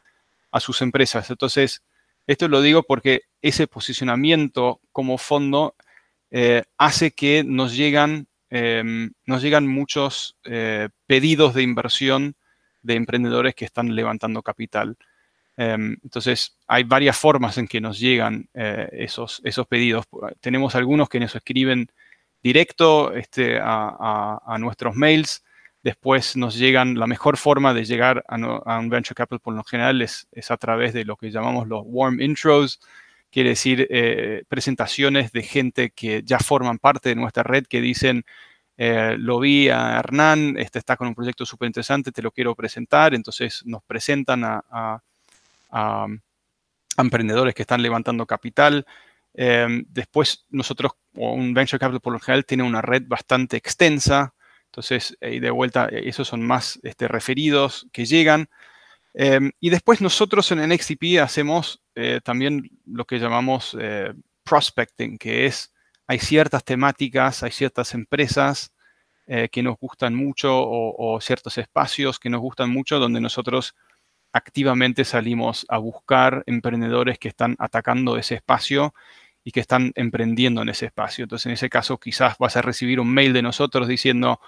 [0.52, 1.30] a sus empresas.
[1.30, 1.84] Entonces,
[2.26, 5.76] esto lo digo porque ese posicionamiento como fondo
[6.32, 12.36] eh, hace que nos llegan em, nos llegan muchos eh, pedidos de inversión
[12.82, 14.98] de emprendedores que están levantando capital.
[15.58, 20.06] Em, entonces, hay varias formas en que nos llegan eh, esos, esos pedidos.
[20.42, 21.92] Tenemos algunos que nos escriben
[22.46, 25.44] directo este, a, nuestros mails.
[25.82, 30.00] Después nos llegan, la mejor forma de llegar a, un venture capital por lo general
[30.04, 32.80] es, a través de lo que llamamos los warm intros,
[33.32, 38.24] quiere decir eh, presentaciones de gente que ya forman parte de nuestra red que dicen,
[38.78, 42.54] eh, lo vi a Hernán, este está con un proyecto súper interesante, te lo quiero
[42.54, 43.16] presentar.
[43.16, 45.02] Entonces nos presentan a,
[45.72, 46.08] a,
[46.96, 48.86] emprendedores que están levantando capital.
[49.38, 54.34] Em, después nosotros, o un venture capital por lo general, tiene una red bastante extensa.
[54.68, 58.50] Entonces, y de vuelta, esos son más este, referidos que llegan.
[59.14, 65.46] Em, y después nosotros en NXTP hacemos eh, también lo que llamamos eh, prospecting, que
[65.46, 65.74] es,
[66.08, 68.74] hay ciertas temáticas, hay ciertas empresas
[69.28, 73.76] eh, que nos gustan mucho o, o, ciertos espacios que nos gustan mucho donde nosotros
[74.34, 78.94] activamente salimos a buscar emprendedores que están atacando ese espacio
[79.46, 81.24] y que están emprendiendo en ese espacio.
[81.24, 84.42] Entonces, en ese caso, quizás vas a recibir un mail de nosotros diciendo,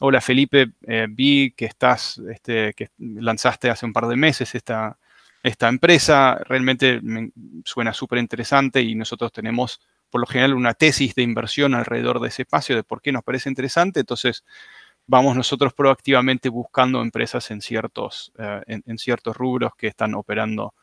[0.00, 4.98] hola Felipe, eh, vi que estás, este, que lanzaste hace un par de meses esta,
[5.42, 7.30] esta empresa, realmente me
[7.64, 9.80] suena súper interesante y nosotros tenemos
[10.10, 13.24] por lo general una tesis de inversión alrededor de ese espacio, de por qué nos
[13.24, 14.00] parece interesante.
[14.00, 14.44] Entonces,
[15.06, 20.74] vamos nosotros proactivamente buscando empresas en ciertos, eh, en, ciertos rubros que están operando.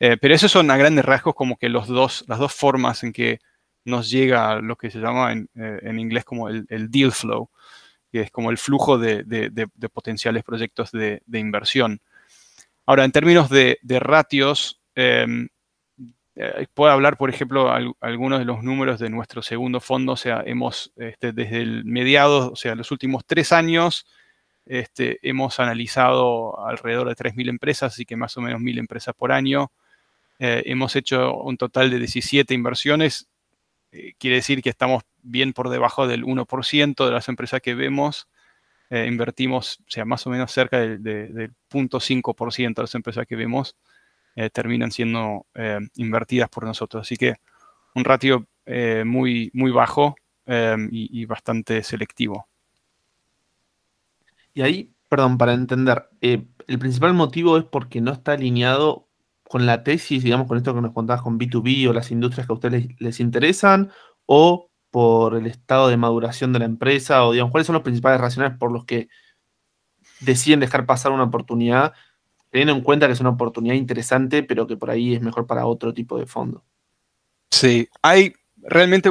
[0.00, 3.12] Eh, pero esos son a grandes rasgos como que los dos, las dos formas en
[3.12, 3.40] que
[3.84, 7.50] nos llega lo que se llama en, eh, inglés como el, deal flow,
[8.12, 12.00] que es como el flujo de, potenciales proyectos de, inversión.
[12.86, 15.48] Ahora, en términos de, ratios, em,
[16.36, 20.12] eh, puedo hablar, por ejemplo, algunos de los números de nuestro segundo fondo.
[20.12, 24.06] O sea, hemos, este, desde el mediado, o sea, los últimos tres años,
[24.64, 29.32] este, hemos analizado alrededor de 3.000 empresas, así que más o menos 1.000 empresas por
[29.32, 29.72] año.
[30.38, 33.28] Eh, hemos hecho un total de 17 inversiones.
[33.92, 38.28] Eh, quiere decir que estamos bien por debajo del 1% de las empresas que vemos.
[38.90, 43.76] invertimos, o sea, más o menos cerca del, del 0.5% de las empresas que vemos.
[44.40, 47.00] Eh, terminan siendo eh, invertidas por nosotros.
[47.00, 47.34] Así que
[47.96, 50.14] un ratio eh, muy, muy bajo
[50.46, 52.46] y, bastante selectivo.
[54.54, 59.07] Y ahí, perdón, para entender, el principal motivo es porque no está alineado
[59.48, 62.52] con la tesis, digamos, con esto que nos contabas con B2B o las industrias que
[62.52, 63.90] a ustedes les, interesan,
[64.26, 68.20] o por el estado de maduración de la empresa, o digamos, cuáles son los principales
[68.20, 69.08] razones por los que
[70.20, 71.94] deciden dejar pasar una oportunidad
[72.50, 75.66] teniendo en cuenta que es una oportunidad interesante, pero que por ahí es mejor para
[75.66, 76.64] otro tipo de fondo.
[77.50, 79.10] Sí, hay realmente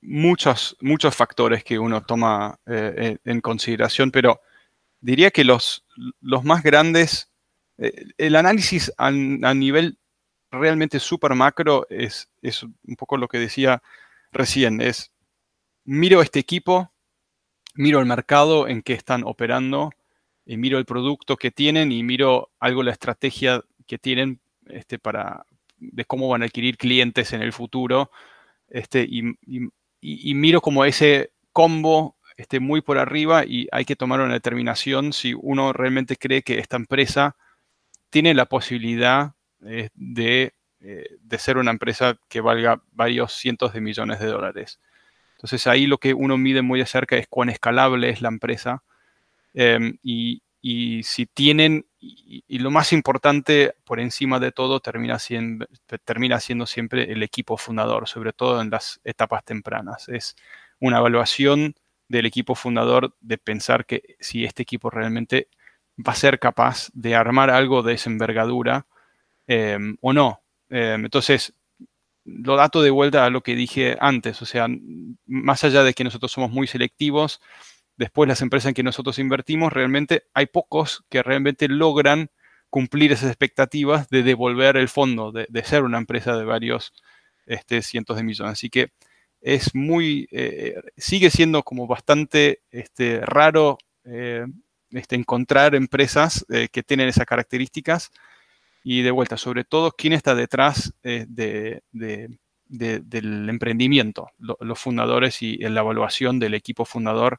[0.00, 4.40] muchos, muchos factores que uno toma eh, en consideración, pero
[5.00, 5.84] diría que los,
[6.20, 7.31] los más grandes,
[8.18, 9.98] el análisis a, nivel
[10.50, 13.82] realmente súper macro es, es un poco lo que decía
[14.32, 15.12] recién, es
[15.84, 16.92] miro este equipo,
[17.74, 19.90] miro el mercado en que están operando,
[20.44, 25.46] y miro el producto que tienen y miro algo la estrategia que tienen este, para,
[25.78, 28.10] de cómo van a adquirir clientes en el futuro.
[28.68, 29.22] Este, y,
[30.34, 35.34] miro como ese combo esté muy por arriba y hay que tomar una determinación si
[35.34, 37.36] uno realmente cree que esta empresa
[38.12, 39.32] tiene la posibilidad
[39.66, 44.80] eh, de, eh, de, ser una empresa que valga varios cientos de millones de dólares.
[45.32, 48.84] Entonces ahí lo que uno mide muy de cerca es cuán escalable es la empresa
[49.54, 50.42] Em, y,
[51.02, 55.66] si tienen, y, lo más importante por encima de todo termina siendo,
[56.04, 60.08] termina siendo siempre el equipo fundador, sobre todo en las etapas tempranas.
[60.08, 60.36] Es
[60.80, 61.74] una evaluación
[62.08, 65.48] del equipo fundador de pensar que si este equipo realmente
[65.98, 68.86] va a ser capaz de armar algo de esa envergadura
[69.46, 70.42] em, o no.
[70.70, 71.54] Em, entonces,
[72.24, 74.68] lo dato de vuelta a lo que dije antes, o sea,
[75.26, 77.40] más allá de que nosotros somos muy selectivos,
[77.96, 82.30] después las empresas en que nosotros invertimos, realmente hay pocos que realmente logran
[82.70, 86.94] cumplir esas expectativas de devolver el fondo, de, ser una empresa de varios
[87.46, 88.54] este, cientos de millones.
[88.54, 88.92] Así que
[89.42, 94.46] es muy, eh, sigue siendo como bastante este, raro eh,
[94.92, 98.10] este, encontrar empresas eh, que tienen esas características
[98.84, 101.82] y de vuelta, sobre todo, quién está detrás del
[103.48, 107.38] emprendimiento, los fundadores y la evaluación del equipo fundador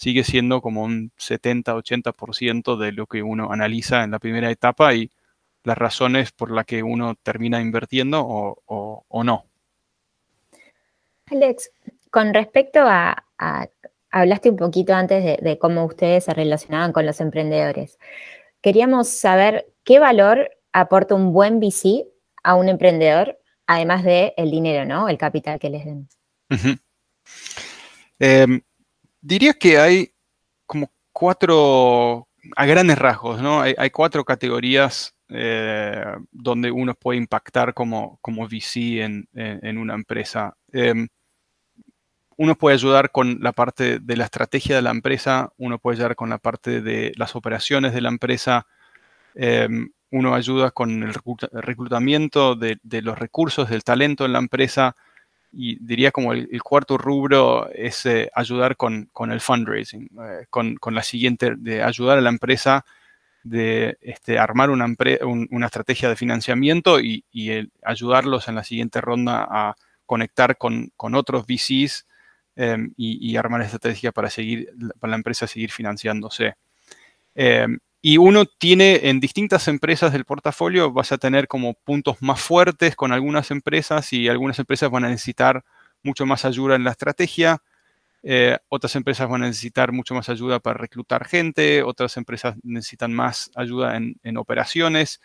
[0.00, 5.10] sigue siendo como un 70-80% de lo que uno analiza en la primera etapa y
[5.62, 9.44] las razones por las que uno termina invirtiendo o, no.
[11.26, 11.70] Alex,
[12.10, 13.22] con respecto a,
[14.10, 17.98] hablaste un poquito antes de, cómo ustedes se relacionaban con los emprendedores.
[18.60, 22.06] Queríamos saber qué valor aporta un buen VC
[22.42, 25.08] a un emprendedor, además del el dinero, ¿no?
[25.08, 26.08] El capital que les den.
[28.18, 28.60] Em,
[29.20, 30.12] diría que hay
[30.66, 33.60] como cuatro, a grandes rasgos, ¿no?
[33.62, 40.54] Hay, cuatro categorías eh, donde uno puede impactar como, como VC en, una empresa.
[40.72, 41.08] Em,
[42.40, 46.16] uno puede ayudar con la parte de la estrategia de la empresa, uno puede ayudar
[46.16, 48.66] con la parte de las operaciones de la empresa,
[49.34, 51.12] em, uno ayuda con el
[51.52, 54.96] reclutamiento de, los recursos, del talento en la empresa,
[55.52, 61.02] y diría como el, cuarto rubro es eh, ayudar con, el fundraising, eh, con, la
[61.02, 62.86] siguiente, de ayudar a la empresa
[63.42, 64.86] de este, armar una,
[65.26, 67.22] una, estrategia de financiamiento y,
[67.84, 69.76] ayudarlos en la siguiente ronda a
[70.06, 72.06] conectar con, con otros VCs
[72.56, 76.56] Em, y, armar estrategia para, seguir, para la empresa seguir financiándose.
[77.34, 82.40] Em, y uno tiene en distintas empresas del portafolio, vas a tener como puntos más
[82.40, 85.64] fuertes con algunas empresas y algunas empresas van a necesitar
[86.02, 87.62] mucho más ayuda en la estrategia.
[88.22, 93.12] Eh, otras empresas van a necesitar mucho más ayuda para reclutar gente, otras empresas necesitan
[93.12, 95.20] más ayuda en, operaciones.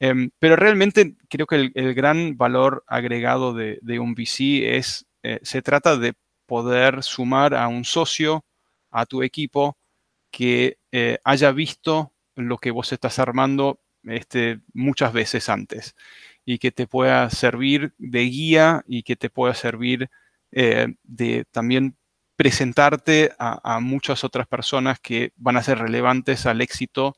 [0.00, 5.62] Em, pero realmente creo que el, gran valor agregado de, un VC es, eh, se
[5.62, 6.14] trata de
[6.46, 8.44] poder sumar a un socio
[8.90, 9.76] a tu equipo
[10.30, 15.94] que eh, haya visto lo que vos estás armando este, muchas veces antes
[16.44, 20.08] y que te pueda servir de guía y que te pueda servir
[20.52, 21.96] eh, de también
[22.36, 27.16] presentarte a, muchas otras personas que van a ser relevantes al éxito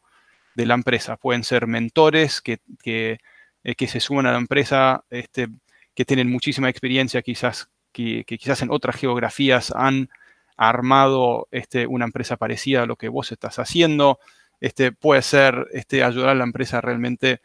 [0.55, 1.17] de la empresa.
[1.17, 3.19] Pueden ser mentores que, que,
[3.65, 5.49] eh, se suman a la empresa, este,
[5.95, 10.09] que tienen muchísima experiencia quizás que, quizás en otras geografías han
[10.57, 14.19] armado este, una empresa parecida a lo que vos estás haciendo.
[14.61, 17.41] Este, puede ser este, ayudar a la empresa a realmente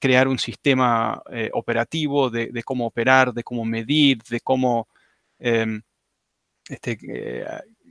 [0.00, 4.88] crear un sistema eh, operativo de, cómo operar, de cómo medir, de cómo
[5.38, 5.82] em,
[6.68, 7.46] este, eh,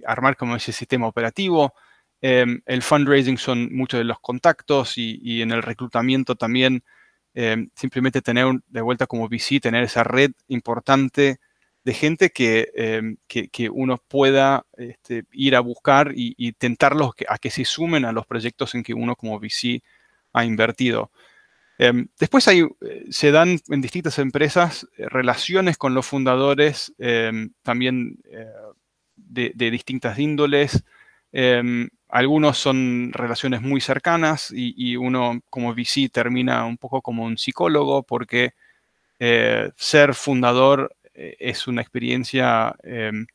[0.05, 1.73] armar como ese sistema operativo.
[2.21, 6.83] Em, el fundraising son muchos de los contactos y, en el reclutamiento también
[7.33, 11.39] em, simplemente tener de vuelta como VC, tener esa red importante
[11.85, 17.63] de gente em, que, uno pueda este, ir a buscar y, tentarlos a que se
[17.63, 19.83] sumen a los proyectos en que uno como VC
[20.33, 21.11] ha invertido.
[21.77, 27.51] Em, después hay, eh, se dan en distintas empresas eh, relaciones con los fundadores, em,
[27.61, 28.47] también eh,
[29.15, 30.83] de, distintas índoles.
[32.09, 38.03] algunos son relaciones muy cercanas y, uno como VC termina un poco como un psicólogo
[38.03, 38.53] porque
[39.77, 43.25] ser fundador eh, es una experiencia em,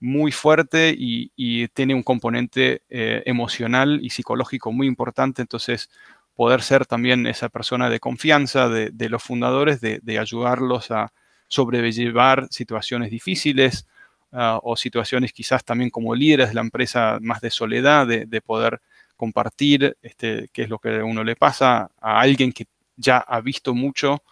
[0.00, 5.42] muy fuerte y, tiene un componente eh, emocional y psicológico muy importante.
[5.42, 5.90] Entonces,
[6.34, 11.12] poder ser también esa persona de confianza de, los fundadores, de, ayudarlos a
[11.48, 13.86] sobrellevar situaciones difíciles
[14.32, 18.80] ah, o situaciones quizás también como líderes de la empresa más de soledad, de, poder
[19.16, 23.40] compartir este, qué es lo que a uno le pasa a alguien que ya ha
[23.40, 24.22] visto mucho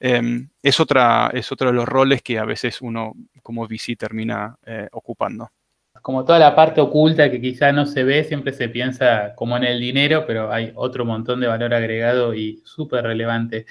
[0.00, 4.56] Em, es, otra, es otro de los roles que a veces uno como VC termina
[4.64, 5.50] eh, ocupando.
[6.02, 9.64] Como toda la parte oculta que quizá no se ve, siempre se piensa como en
[9.64, 13.66] el dinero, pero hay otro montón de valor agregado y súper relevante.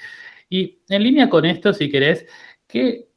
[0.50, 2.26] Y en línea con esto, si querés,
[2.66, 3.08] que,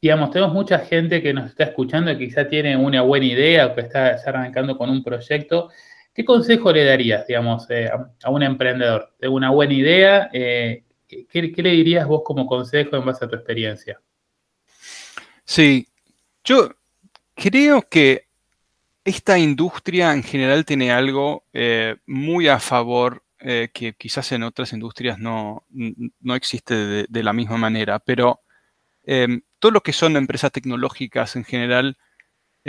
[0.00, 3.74] digamos, tenemos mucha gente que nos está escuchando y quizá tiene una buena idea o
[3.74, 5.70] que está arrancando con un proyecto.
[6.14, 7.90] ¿Qué consejo le darías, digamos, eh,
[8.22, 9.14] a un emprendedor?
[9.18, 11.26] Tengo una buena idea, eh, ¿qué,
[11.62, 14.00] le dirías vos como consejo en base a tu experiencia?
[15.44, 15.88] Sí,
[16.44, 16.70] yo
[17.34, 18.26] creo que
[19.04, 24.72] esta industria en general tiene algo eh, muy a favor eh, que quizás en otras
[24.72, 25.64] industrias no,
[26.34, 28.40] existe de, la misma manera, pero
[29.04, 31.96] eh, todo lo que son empresas tecnológicas en general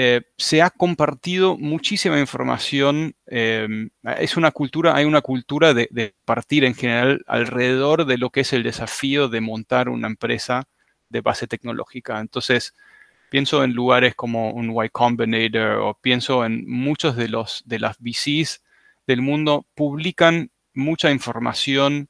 [0.02, 3.16] eh, se ha compartido muchísima información.
[3.26, 8.40] Em, es una cultura, hay una cultura de, partir en general alrededor de lo que
[8.40, 10.70] es el desafío de montar una empresa
[11.10, 12.22] de base tecnológica.
[12.22, 12.74] Entonces,
[13.30, 17.98] pienso en lugares como un Y Combinator o pienso en muchos de los de las
[18.00, 18.64] VCs
[19.06, 22.08] del mundo publican mucha información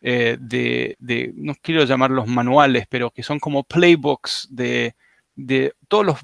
[0.00, 0.96] eh, de,
[1.34, 4.96] no quiero llamarlos manuales, pero que son como playbooks de,
[5.34, 6.18] de todos los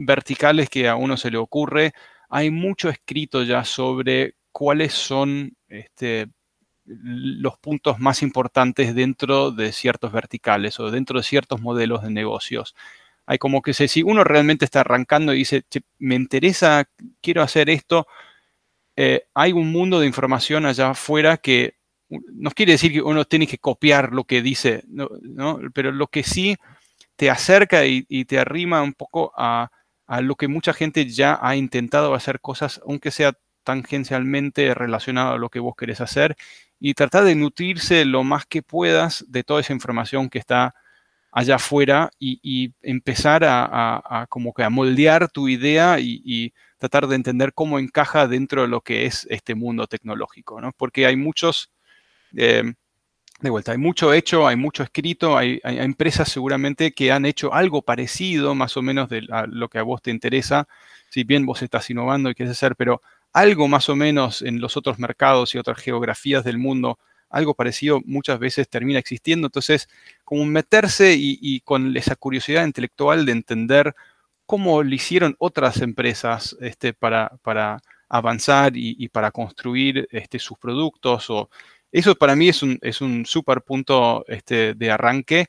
[0.00, 1.92] verticales que a uno se le ocurre,
[2.28, 6.28] hay mucho escrito ya sobre cuáles son este,
[6.84, 12.74] los puntos más importantes dentro de ciertos verticales o dentro de ciertos modelos de negocios.
[13.26, 15.64] hay como que si uno realmente está arrancando y dice,
[15.98, 16.88] me interesa,
[17.20, 18.06] quiero hacer esto,
[18.96, 21.74] eh, hay un mundo de información allá afuera que
[22.08, 24.82] no quiere decir que uno tiene que copiar lo que dice,
[25.74, 26.56] pero lo que sí
[27.16, 29.70] te acerca y, te arrima un poco a,
[30.20, 33.32] lo que mucha gente ya ha intentado hacer cosas, aunque sea
[33.62, 36.36] tangencialmente relacionado a lo que vos querés hacer,
[36.80, 40.74] y tratar de nutrirse lo más que puedas de toda esa información que está
[41.30, 47.52] allá afuera y, empezar a, como que a moldear tu idea y, tratar de entender
[47.52, 50.72] cómo encaja dentro de lo que es este mundo tecnológico, ¿no?
[50.72, 51.70] Porque hay muchos,
[52.34, 52.72] eh,
[53.40, 57.82] de vuelta, hay mucho hecho, hay mucho escrito, hay, empresas seguramente que han hecho algo
[57.82, 60.68] parecido, más o menos de lo que a vos te interesa,
[61.08, 64.76] si bien vos estás innovando y quieres hacer, pero algo más o menos en los
[64.76, 66.98] otros mercados y otras geografías del mundo
[67.30, 69.46] algo parecido muchas veces termina existiendo.
[69.46, 69.88] Entonces,
[70.24, 73.94] como meterse y, con esa curiosidad intelectual de entender
[74.46, 81.30] cómo lo hicieron otras empresas este, para, para avanzar y, para construir este, sus productos.
[81.30, 81.48] O,
[81.92, 85.46] eso para mí es un, es un súper punto este, de arranque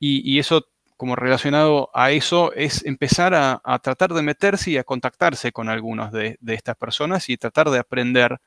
[0.00, 0.66] y, eso
[0.96, 6.12] como relacionado a eso es empezar a, tratar de meterse y a contactarse con algunos
[6.12, 8.38] de, de estas personas y tratar de aprender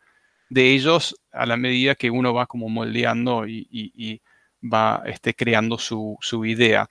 [0.52, 4.22] de ellos a la medida que uno va como moldeando y,
[4.62, 6.88] va este, creando su, idea.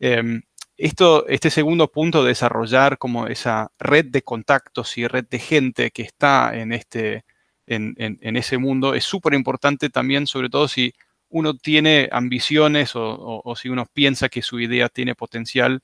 [0.00, 0.42] Em,
[0.78, 6.02] esto, este segundo punto, desarrollar como esa red de contactos y red de gente que
[6.02, 7.24] está en, este,
[7.66, 10.94] en, ese mundo, es súper importante también, sobre todo si
[11.30, 15.80] uno tiene ambiciones o, si uno piensa que su idea tiene potencial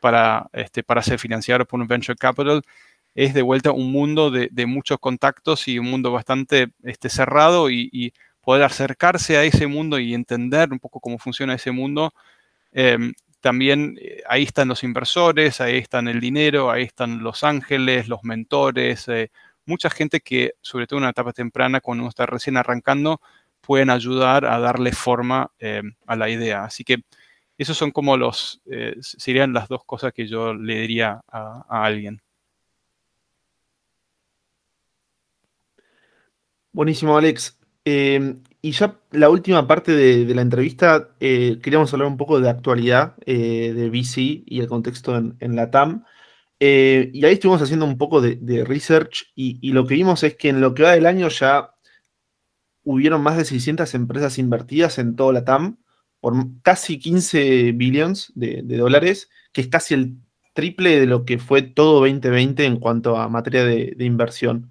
[0.00, 2.62] para, este, para ser financiado por un venture capital,
[3.14, 8.12] es de vuelta un mundo de, muchos contactos y un mundo bastante este, cerrado y,
[8.42, 12.14] poder acercarse a ese mundo y entender un poco cómo funciona ese mundo.
[12.72, 18.08] Em, también eh, ahí están los inversores, ahí están el dinero, ahí están los ángeles,
[18.08, 19.30] los mentores, eh,
[19.70, 23.20] mucha gente que, sobre todo en una etapa temprana, cuando uno está recién arrancando,
[23.62, 26.64] pueden ayudar a darle forma em, a la idea.
[26.64, 27.04] Así que
[27.58, 32.22] esos son como los, eh, serían las dos cosas que yo le diría a alguien.
[36.72, 37.58] Buenísimo, Alex.
[37.84, 42.48] Em, y ya la última parte de, la entrevista, eh, queríamos hablar un poco de
[42.48, 46.04] actualidad eh, de VC y el contexto en, la TAM.
[46.60, 50.50] Eh, y ahí estuvimos haciendo un poco de, research y, lo que vimos es que
[50.50, 51.74] en lo que va del año ya
[52.84, 55.78] hubieron más de 600 empresas invertidas en toda la TAM
[56.20, 60.16] por casi 15 billones de, de dólares, que es casi el
[60.52, 64.70] triple de lo que fue todo 2020 en cuanto a materia de inversión.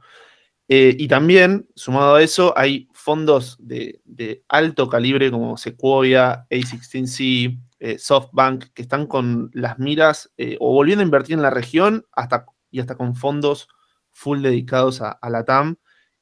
[0.71, 4.01] Eh, y también, sumado a eso, hay fondos de,
[4.47, 11.01] alto calibre como Sequoia, A16C, eh, SoftBank, que están con las miras eh, o volviendo
[11.01, 13.67] a invertir en la región hasta, y hasta con fondos
[14.11, 15.77] full dedicados a, la TAM.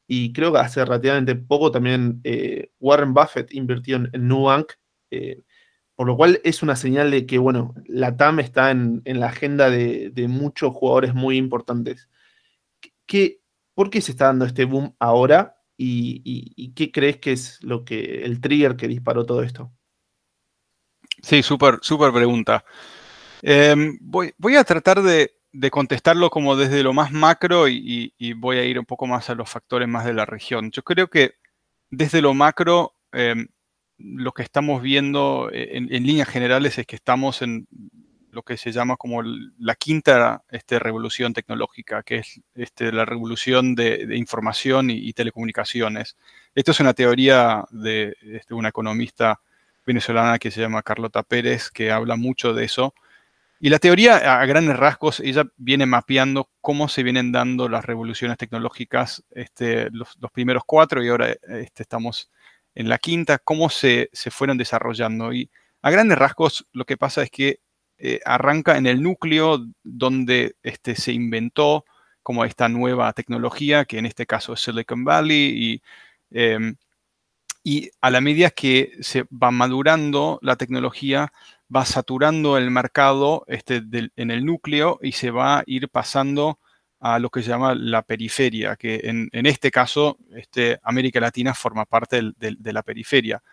[0.07, 2.21] Y creo que hace relativamente poco también
[2.79, 4.73] Warren Buffett invirtió en, Nubank,
[5.95, 9.69] por lo cual es una señal de que, bueno, la TAM está en, la agenda
[9.69, 12.07] de, de, muchos jugadores muy importantes.
[13.05, 13.41] ¿Qué,
[13.77, 15.57] ¿Por qué se está dando este boom ahora?
[15.77, 19.71] ¿Y, qué crees que es lo que el trigger que disparó todo esto?
[21.21, 22.63] Sí, súper, súper pregunta.
[23.41, 25.31] Em, voy, a tratar de,
[25.71, 29.49] contestarlo como desde lo más macro y, voy a ir un poco más a los
[29.49, 30.71] factores más de la región.
[30.71, 31.35] Yo creo que
[31.89, 33.47] desde lo macro, em,
[33.97, 37.67] lo que estamos viendo en, líneas generales es que estamos en
[38.31, 43.73] lo que se llama como la quinta este, revolución tecnológica, que es este, la revolución
[43.73, 46.17] de, información y, telecomunicaciones.
[46.53, 49.41] Esto es una teoría de este, una economista
[49.87, 52.93] venezolana que se llama Carlota Pérez, que habla mucho de eso.
[53.59, 58.37] Y la teoría, a grandes rasgos, ella viene mapeando cómo se vienen dando las revoluciones
[58.37, 62.29] tecnológicas, este, los, primeros cuatro y ahora este, estamos
[62.75, 65.33] en la quinta, cómo se, se fueron desarrollando.
[65.33, 65.49] Y
[65.81, 67.61] a grandes rasgos lo que pasa es que
[67.97, 71.83] eh, arranca en el núcleo donde este, se inventó
[72.21, 75.81] como esta nueva tecnología, que en este caso es Silicon Valley, y,
[76.31, 76.75] em,
[77.67, 81.33] y a la medida que se va madurando la tecnología,
[81.75, 83.83] va saturando el mercado este,
[84.15, 86.59] en el núcleo y se va a ir pasando
[87.01, 91.83] a lo que se llama la periferia, que en, este caso este, América Latina forma
[91.83, 93.43] parte de la periferia.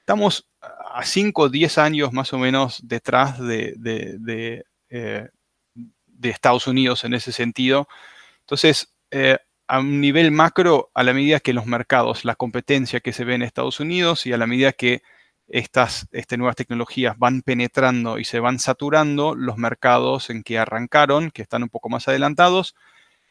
[0.00, 5.28] Estamos a 5 o 10 años más o menos detrás de, de, eh,
[6.20, 7.86] Estados Unidos en ese sentido.
[8.40, 9.38] Entonces, eh,
[9.68, 13.34] a un nivel macro, a la medida que los mercados, la competencia que se ve
[13.34, 15.02] en Estados Unidos y a la medida que
[15.48, 21.30] estas este, nuevas tecnologías van penetrando y se van saturando los mercados en que arrancaron,
[21.30, 22.74] que están un poco más adelantados,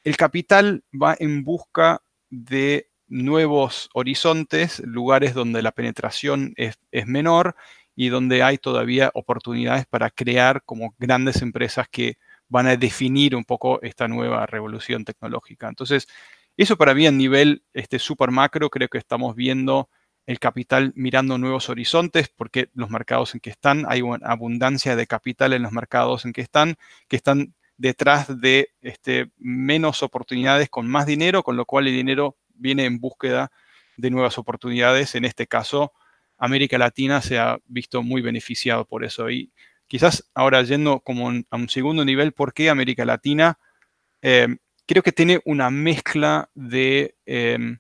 [0.04, 7.56] el capital va en busca de nuevos horizontes, lugares donde la penetración es, menor
[7.96, 12.18] y donde hay todavía oportunidades para crear como grandes empresas que
[12.52, 15.70] van a definir un poco esta nueva revolución tecnológica.
[15.70, 16.08] Entonces,
[16.58, 19.90] eso para mí a nivel este, super macro, creo que estamos viendo
[20.26, 25.08] el capital mirando nuevos horizontes, porque los mercados en que están, hay una abundancia de
[25.08, 26.76] capital en los mercados en que están,
[27.08, 32.36] que están detrás de este, menos oportunidades con más dinero, con lo cual el dinero
[32.54, 33.50] viene en búsqueda
[33.96, 35.16] de nuevas oportunidades.
[35.16, 35.94] En este caso,
[36.38, 39.30] América Latina se ha visto muy beneficiado por eso.
[39.30, 39.52] Y
[39.92, 43.60] quizás ahora yendo como a un segundo nivel, ¿por qué América Latina?
[44.22, 44.48] Eh,
[44.86, 47.78] creo que tiene una mezcla de, em,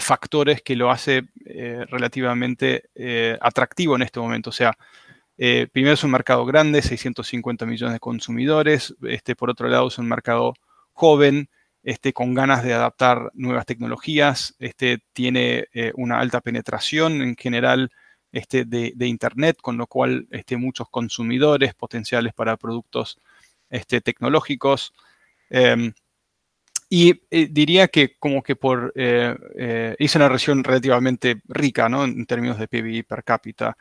[0.00, 4.48] factores que lo hace eh, relativamente eh, atractivo en este momento.
[4.48, 4.74] O sea,
[5.36, 8.94] primero es un mercado grande, 650 millones de consumidores.
[9.02, 10.54] Este, por otro lado, es un mercado
[10.94, 11.50] joven,
[11.82, 17.90] este, con ganas de adaptar nuevas tecnologías, este, tiene una alta penetración en general
[18.32, 23.18] este, de, Internet, con lo cual este, muchos consumidores potenciales para productos
[23.70, 24.92] este, tecnológicos.
[25.50, 25.92] Em,
[26.88, 32.04] y eh, diría que como que por, eh, hice una región relativamente rica ¿no?
[32.04, 33.76] en términos de PBI per cápita.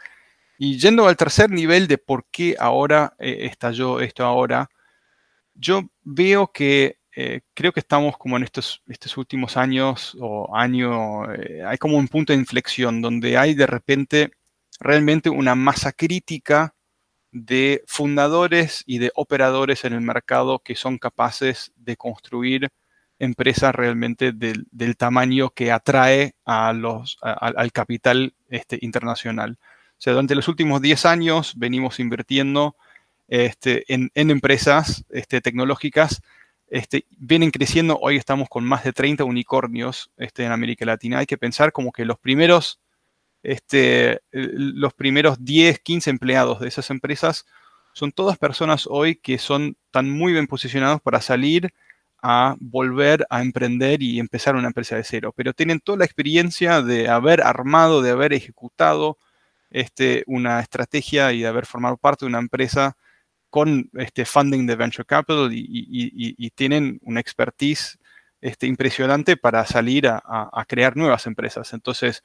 [0.58, 4.70] Y yendo al tercer nivel de por qué ahora estalló esto ahora,
[5.56, 11.30] yo veo que eh, creo que estamos como en estos, estos últimos años o año,
[11.34, 14.32] eh, hay como un punto de inflexión donde hay de repente
[14.82, 16.76] realmente una masa crítica
[17.32, 22.70] de fundadores y de operadores en el mercado que son capaces de construir
[23.20, 29.58] empresas realmente del, tamaño que atrae al capital este, internacional.
[29.62, 32.76] O sea, durante los últimos 10 años venimos invirtiendo
[33.28, 36.22] este, en, empresas este, tecnológicas
[37.18, 38.00] vienen creciendo.
[38.02, 41.20] Hoy estamos con más de 30 unicornios en América Latina.
[41.20, 42.80] Hay que pensar como que los primeros,
[43.44, 47.46] este, los primeros 10, 15 empleados de esas empresas
[47.94, 51.74] son todas personas hoy que son tan muy bien posicionados para salir
[52.22, 55.34] a volver a emprender y empezar una empresa de cero.
[55.36, 59.18] Pero tienen toda la experiencia de haber armado, de haber ejecutado
[59.72, 62.96] este, una estrategia y de haber formado parte de una empresa
[63.50, 68.00] con este funding de venture capital y, tienen una expertise
[68.40, 71.74] este, impresionante para salir a, crear nuevas empresas.
[71.74, 72.24] Entonces,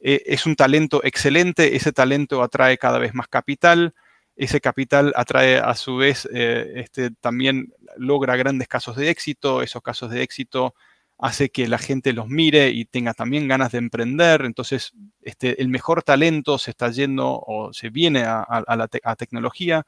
[0.00, 3.94] eh, es un talento excelente, ese talento atrae cada vez más capital,
[4.36, 9.82] ese capital atrae a su vez, eh, este, también logra grandes casos de éxito, esos
[9.82, 10.74] casos de éxito
[11.18, 14.42] hace que la gente los mire y tenga también ganas de emprender.
[14.46, 19.84] Entonces, este, el mejor talento se está yendo o se viene a, la tecnología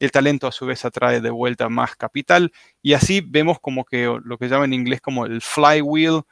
[0.00, 2.52] el talento a su vez atrae de vuelta más capital
[2.82, 6.22] y así vemos como que lo que llaman en inglés como el flywheel,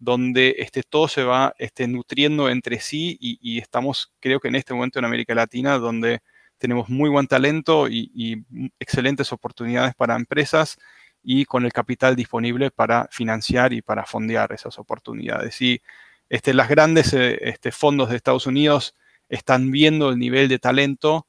[0.00, 4.74] donde este, todo se va este, nutriendo entre sí y, estamos creo que en este
[4.74, 6.22] momento en América Latina donde
[6.58, 8.44] tenemos muy buen talento y,
[8.80, 10.78] excelentes oportunidades para empresas
[11.22, 15.60] y con el capital disponible para financiar y para fondear esas oportunidades.
[15.62, 15.80] Y
[16.28, 18.96] este, las grandes eh, este, fondos de Estados Unidos
[19.28, 21.28] están viendo el nivel de talento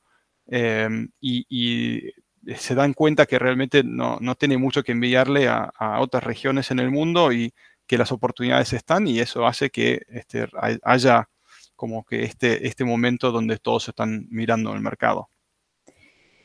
[0.52, 2.12] Em, y,
[2.58, 6.90] se dan cuenta que realmente no, tiene mucho que enviarle a, otras regiones en el
[6.92, 7.54] mundo y
[7.92, 10.48] que las oportunidades están y eso hace que este,
[10.82, 11.28] haya
[11.76, 15.28] como que este, este momento donde todos están mirando el mercado.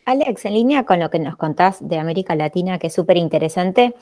[0.06, 3.94] Alex, en línea con lo que nos contás de América Latina, que es súper interesante,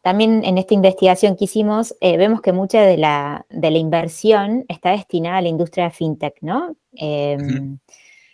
[0.00, 4.64] también en esta investigación que hicimos, eh, vemos que mucha de la, de la, inversión
[4.66, 6.76] está destinada a la industria fintech, ¿no?
[6.94, 7.78] Em,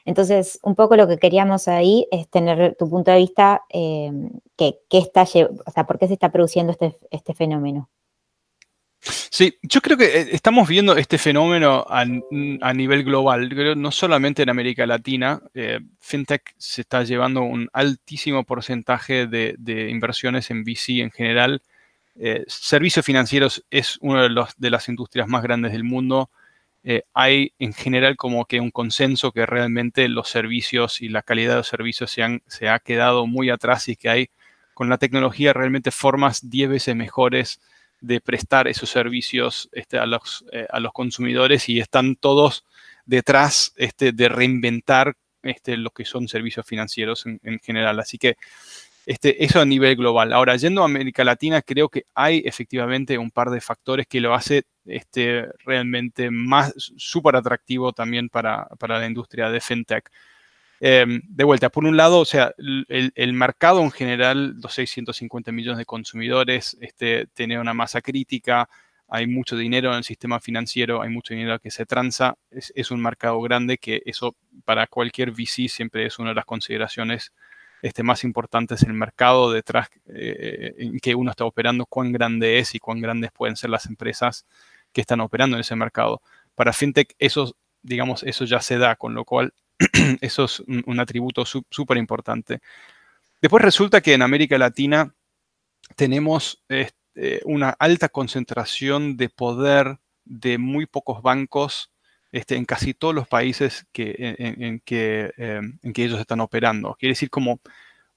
[0.05, 4.12] entonces, un poco lo que queríamos ahí es tener tu punto de vista, eh,
[4.57, 7.90] que, está, o sea, ¿por qué se está produciendo este, este, fenómeno?
[9.01, 14.51] Sí, yo creo que eh, estamos viendo este fenómeno a, nivel global, no solamente en
[14.51, 15.40] América Latina.
[15.55, 21.62] Eh, FinTech se está llevando un altísimo porcentaje de, inversiones en VC en general.
[22.47, 26.30] servicios financieros es una de, las industrias más grandes del mundo.
[26.88, 31.55] Eh, hay en general como que un consenso que realmente los servicios y la calidad
[31.55, 34.30] de los servicios se, han, se ha quedado muy atrás y que hay
[34.72, 37.61] con la tecnología realmente formas 10 veces mejores
[38.01, 42.64] de prestar esos servicios este, a, los, eh, a los consumidores y están todos
[43.05, 48.01] detrás este, de reinventar este, lo que son servicios financieros en, general.
[48.01, 48.36] Así que
[49.07, 50.32] Este, eso a nivel global.
[50.32, 54.34] Ahora, yendo a América Latina, creo que hay efectivamente un par de factores que lo
[54.34, 54.64] hace
[55.64, 60.11] realmente más súper atractivo también para, la industria de FinTech.
[60.80, 65.78] Em, de vuelta, por un lado, o sea, el, mercado en general, los 650 millones
[65.78, 68.68] de consumidores, este, tiene una masa crítica,
[69.08, 73.00] hay mucho dinero en el sistema financiero, hay mucho dinero que se transa, es, un
[73.00, 77.32] mercado grande que eso para cualquier VC siempre es una de las consideraciones
[77.82, 82.74] este, más importantes el mercado detrás eh, en que uno está operando, cuán grande es
[82.74, 84.46] y cuán grandes pueden ser las empresas
[84.92, 86.20] que están operando en ese mercado.
[86.54, 89.52] Para FinTech eso, digamos, eso ya se da, con lo cual
[90.20, 92.60] eso es un, atributo súper importante.
[93.40, 95.14] Después resulta que en América Latina
[95.94, 101.92] tenemos este, una alta concentración de poder de muy pocos bancos
[102.32, 106.96] este, en casi todos los países que, en, que, em, en, que, ellos están operando.
[106.98, 107.60] Quiere decir como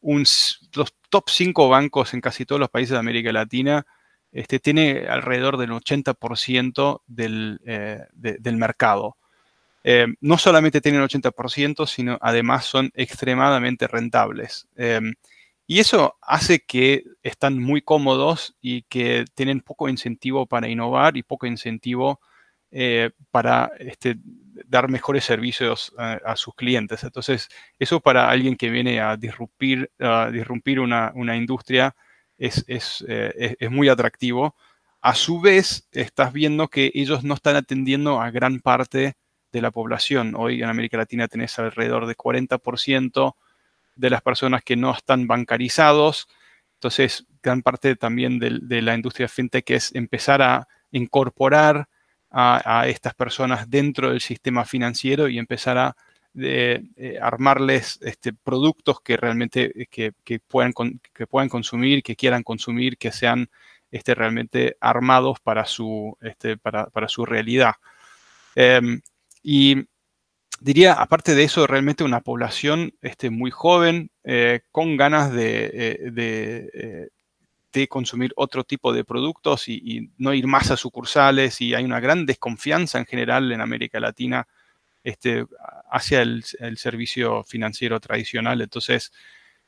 [0.01, 3.86] los top 5 bancos en casi todos los países de América Latina
[4.32, 9.18] este, tiene alrededor del 80% del, eh, del, mercado.
[9.84, 14.68] Em, no solamente tienen el 80%, sino además son extremadamente rentables.
[14.76, 15.14] Em,
[15.68, 21.24] y eso hace que están muy cómodos y que tienen poco incentivo para innovar y
[21.24, 22.20] poco incentivo
[22.72, 24.18] eh, para este,
[24.68, 27.04] dar mejores servicios a, sus clientes.
[27.04, 27.50] Entonces,
[27.80, 29.90] eso para alguien que viene a disrumpir,
[30.80, 31.96] una, industria
[32.38, 32.66] es,
[33.08, 34.56] eh, es, muy atractivo.
[35.02, 39.16] A su vez, estás viendo que ellos no están atendiendo a gran parte
[39.52, 40.34] de la población.
[40.36, 43.36] Hoy en América Latina tenés alrededor de 40%
[43.95, 46.28] de las personas que no están bancarizados.
[46.76, 51.88] Entonces, gran parte también de, la industria fintech es empezar a incorporar
[52.32, 55.95] a, estas personas dentro del sistema financiero y empezar a
[56.38, 60.74] eh, armarles este, productos que realmente eh, que, puedan,
[61.12, 63.50] que puedan consumir, que quieran consumir, que sean
[63.91, 67.74] este, realmente armados para su, este, para, su realidad.
[68.56, 69.02] Em,
[69.42, 69.88] y
[70.60, 77.10] diría, aparte de eso, realmente una población este, muy joven, eh, con ganas de,
[77.74, 82.00] de consumir otro tipo de productos y, no ir más a sucursales y hay una
[82.00, 84.48] gran desconfianza en general en América Latina
[85.04, 85.46] este,
[85.92, 86.44] hacia el,
[86.78, 88.62] servicio financiero tradicional.
[88.62, 89.12] Entonces,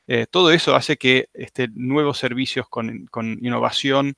[0.07, 3.07] eh, todo eso hace que este, nuevos servicios con,
[3.41, 4.15] innovación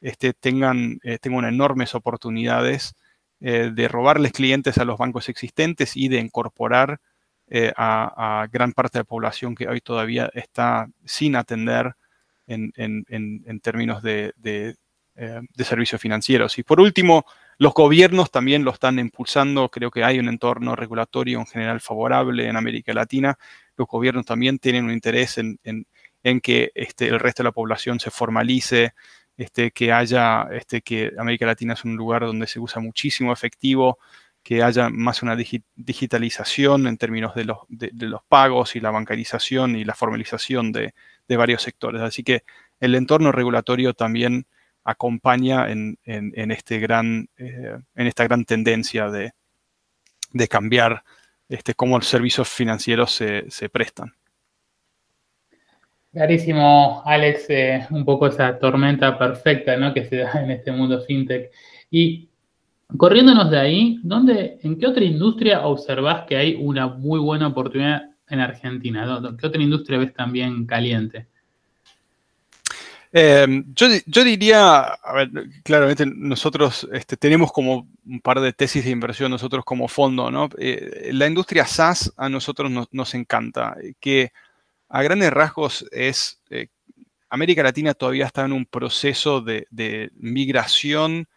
[0.00, 2.94] este, tengan, eh, tengan enormes oportunidades
[3.40, 7.00] eh, de robarles clientes a los bancos existentes y de incorporar
[7.76, 11.94] a, gran parte de la población que hoy todavía está sin atender
[12.46, 16.58] en, términos eh, de, servicios financieros.
[16.58, 17.24] Y por último,
[17.58, 19.70] los gobiernos también lo están impulsando.
[19.70, 23.38] Creo que hay un entorno regulatorio en general favorable en América Latina.
[23.76, 25.84] Los gobiernos también tienen un interés en,
[26.42, 28.94] que este, el resto de la población se formalice,
[29.36, 33.98] este, que haya, este, que América Latina es un lugar donde se usa muchísimo efectivo,
[34.46, 39.74] que haya más una digitalización en términos de los, de los, pagos y la bancarización
[39.74, 40.94] y la formalización de,
[41.28, 42.00] varios sectores.
[42.00, 42.44] Así que
[42.78, 44.46] el entorno regulatorio también
[44.84, 49.32] acompaña en, este gran, eh, en esta gran tendencia de,
[50.48, 51.02] cambiar
[51.48, 54.14] este, cómo los servicios financieros se, prestan.
[56.16, 59.92] Clarísimo, Alex, eh, un poco esa tormenta perfecta ¿no?
[59.92, 61.50] que se da en este mundo fintech.
[61.90, 62.30] Y
[62.96, 68.12] corriéndonos de ahí, ¿dónde, ¿en qué otra industria observás que hay una muy buena oportunidad
[68.30, 69.36] en Argentina?
[69.38, 71.26] ¿Qué otra industria ves también caliente?
[73.12, 75.30] Em, yo, diría, a ver,
[75.62, 80.48] claramente nosotros este, tenemos como un par de tesis de inversión nosotros como fondo, ¿no?
[80.56, 84.32] Eh, la industria SaaS a nosotros nos, encanta, eh, que
[84.88, 86.68] a grandes rasgos es, eh,
[87.28, 89.66] América Latina todavía está en un proceso de,
[90.14, 91.28] migración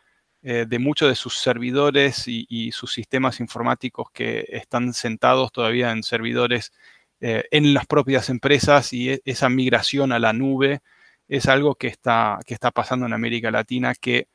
[0.41, 6.72] de muchos de sus servidores y, sus sistemas informáticos que están sentados todavía en servidores
[7.20, 10.82] en las propias empresas y e, esa migración a la nube
[11.30, 14.28] es algo que está, que está pasando en América Latina que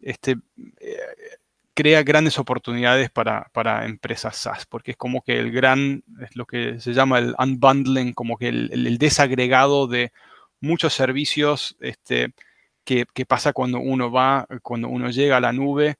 [0.00, 0.36] este,
[0.80, 0.96] eh,
[1.74, 6.80] crea grandes oportunidades para, empresas SaaS, porque es como que el gran, es lo que
[6.80, 10.12] se llama el unbundling, como que el, desagregado de
[10.60, 12.34] muchos servicios este,
[12.84, 15.96] que, pasa cuando uno va, cuando uno llega a la nube.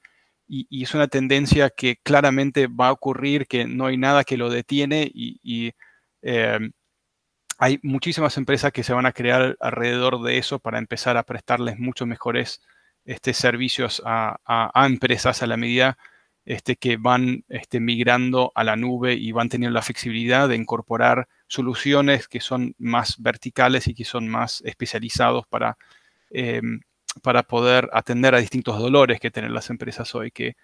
[0.48, 4.50] Y, es una tendencia que claramente va a ocurrir, que no hay nada que lo
[4.50, 5.72] detiene y,
[6.22, 6.58] eh,
[7.58, 11.78] hay muchísimas empresas que se van a crear alrededor de eso para empezar a prestarles
[11.78, 12.62] mucho mejores
[13.04, 14.38] este, servicios a,
[14.86, 15.98] empresas a la medida
[16.44, 21.28] este, que van este, migrando a la nube y van teniendo la flexibilidad de incorporar
[21.46, 25.76] soluciones que son más verticales y que son más especializados para,
[26.30, 26.80] em,
[27.22, 30.56] para poder atender a distintos dolores que tienen las empresas hoy, que,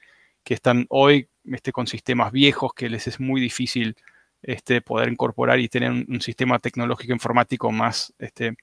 [0.49, 3.97] están hoy este, con sistemas viejos que les es muy difícil
[4.43, 8.57] este, poder incorporar y tener un, sistema tecnológico informático más, este,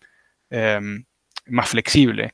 [0.50, 1.06] em,
[1.48, 2.34] más flexible.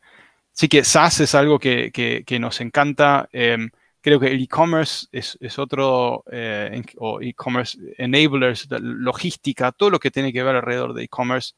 [0.60, 3.30] Así que SaaS es algo que, nos encanta.
[3.32, 3.70] Em,
[4.02, 10.34] creo que el e-commerce es, otro, eh, o e-commerce enablers, logística, todo lo que tiene
[10.34, 11.54] que ver alrededor de e-commerce,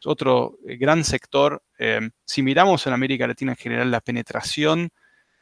[0.00, 1.62] es otro eh, gran sector.
[1.76, 4.88] Em, si miramos en América Latina en general, la penetración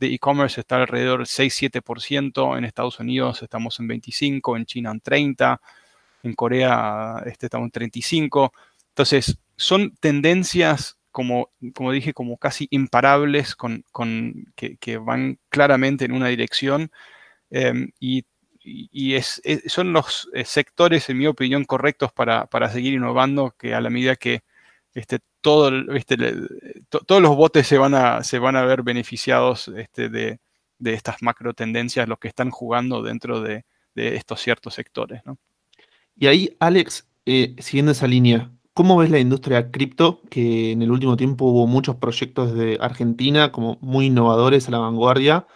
[0.00, 5.00] de e-commerce está alrededor del 6-7%, en Estados Unidos estamos en 25%, en China en
[5.00, 5.60] 30%,
[6.24, 8.50] en Corea este, estamos en 35%.
[8.88, 13.84] Entonces, son tendencias como, como dije, como casi imparables, con,
[14.56, 16.90] que, van claramente en una dirección.
[17.50, 18.24] Em, y,
[19.14, 23.90] es, son los eh, sectores, en mi opinión, correctos para, seguir innovando, que a la
[23.90, 24.42] medida que
[24.94, 25.70] este, todo,
[27.06, 30.40] todos los botes se van a, se van a ver beneficiados este, de,
[30.84, 35.22] estas macro tendencias, los que están jugando dentro de, estos ciertos sectores.
[36.16, 40.20] Y ahí, Alex, eh, siguiendo esa línea, ¿Cómo ves la industria cripto?
[40.28, 44.78] Que en el último tiempo hubo muchos proyectos de Argentina como muy innovadores a la
[44.78, 45.46] vanguardia.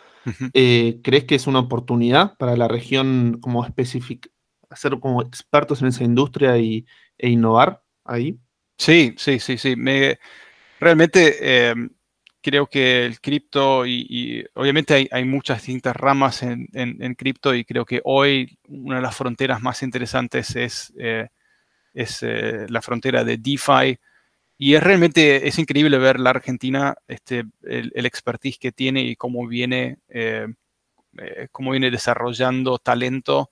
[0.55, 4.29] Eh, ¿Crees que es una oportunidad para la región como específica,
[4.77, 6.87] ser como expertos en esa industria y,
[7.19, 8.39] e innovar ahí?
[8.77, 9.75] Sí, sí, sí, sí.
[9.75, 10.21] Me,
[10.79, 11.91] realmente em,
[12.41, 18.01] creo que el cripto y, obviamente hay, muchas distintas ramas en, cripto y creo que
[18.05, 21.29] hoy una de las fronteras más interesantes es eh,
[21.95, 23.99] es eh, la frontera de DeFi.
[24.59, 29.47] Y es realmente, es increíble ver la Argentina, este, el, expertise que tiene y cómo
[29.47, 30.49] viene, eh,
[31.19, 33.51] eh, cómo viene desarrollando talento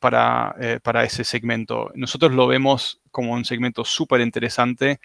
[0.00, 1.92] para, para ese segmento.
[1.94, 4.98] Nosotros lo vemos como un segmento súper interesante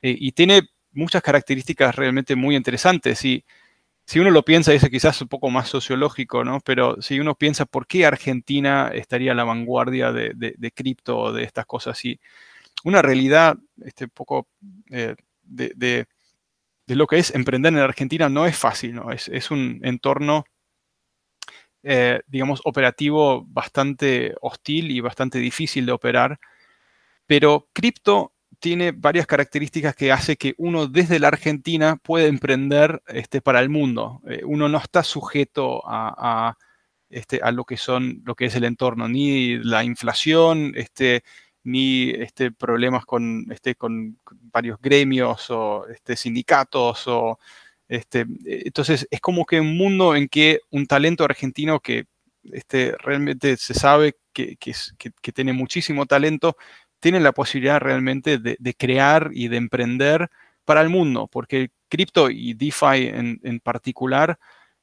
[0.00, 0.62] y tiene
[0.92, 3.22] muchas características realmente muy interesantes.
[3.26, 3.44] Y
[4.08, 6.60] si uno lo piensa, es quizás un poco más sociológico, ¿no?
[6.60, 11.44] Pero si uno piensa por qué Argentina estaría a la vanguardia de, cripto o de
[11.44, 12.18] estas cosas, y
[12.84, 14.48] una realidad, este poco
[14.90, 16.06] eh, de,
[16.86, 19.12] lo que es emprender en Argentina no es fácil, ¿no?
[19.12, 20.46] Es, un entorno,
[21.82, 26.40] eh, digamos, operativo bastante hostil y bastante difícil de operar,
[27.26, 33.40] pero cripto tiene varias características que hace que uno desde la Argentina pueda emprender este,
[33.40, 34.20] para el mundo.
[34.26, 36.56] Eh, uno no está sujeto a,
[37.08, 41.22] este, a, lo, que son, lo que es el entorno, ni la inflación, este,
[41.62, 47.06] ni este, problemas con, este, con varios gremios o este, sindicatos.
[47.06, 47.38] O,
[47.88, 52.06] este, entonces, es como que un mundo en que un talento argentino que
[52.52, 56.56] este, realmente se sabe que, que tiene muchísimo talento,
[57.00, 60.30] tienen la posibilidad realmente de, crear y de emprender
[60.64, 63.08] para el mundo, porque cripto y DeFi
[63.42, 64.38] en, particular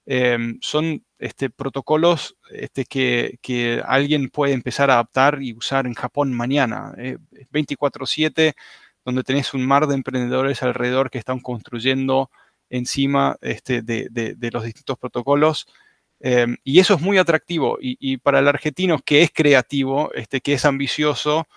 [0.06, 6.34] em, son este, protocolos este, que, alguien puede empezar a adaptar y usar en Japón
[6.34, 6.94] mañana.
[7.52, 8.54] 24/7, eh,
[9.06, 12.32] donde tenés un mar de emprendedores alrededor que están construyendo
[12.70, 15.68] encima este, de, los distintos protocolos.
[16.20, 17.78] Em, y eso es muy atractivo.
[17.80, 21.48] Y, para el argentino que es creativo, este, que es ambicioso,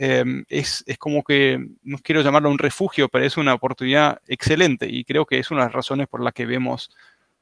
[0.00, 5.04] Em, es, como que, no quiero llamarlo un refugio, pero es una oportunidad excelente y
[5.04, 6.90] creo que es una de las razones por las que vemos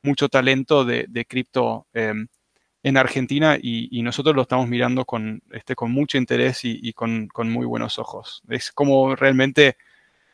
[0.03, 2.29] mucho talento de, cripto em,
[2.83, 7.99] en Argentina y, nosotros lo estamos mirando con, este, mucho interés y, con, muy buenos
[7.99, 8.43] ojos.
[8.49, 9.77] Es como realmente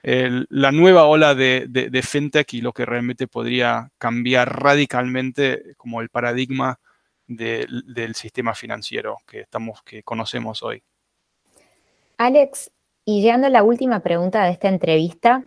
[0.03, 6.09] la nueva ola de, de, fintech y lo que realmente podría cambiar radicalmente como el
[6.09, 6.79] paradigma
[7.27, 10.85] del sistema financiero que, estamos, que conocemos hoy.
[12.23, 12.71] Alex,
[13.05, 15.45] y llegando a la última pregunta de esta entrevista,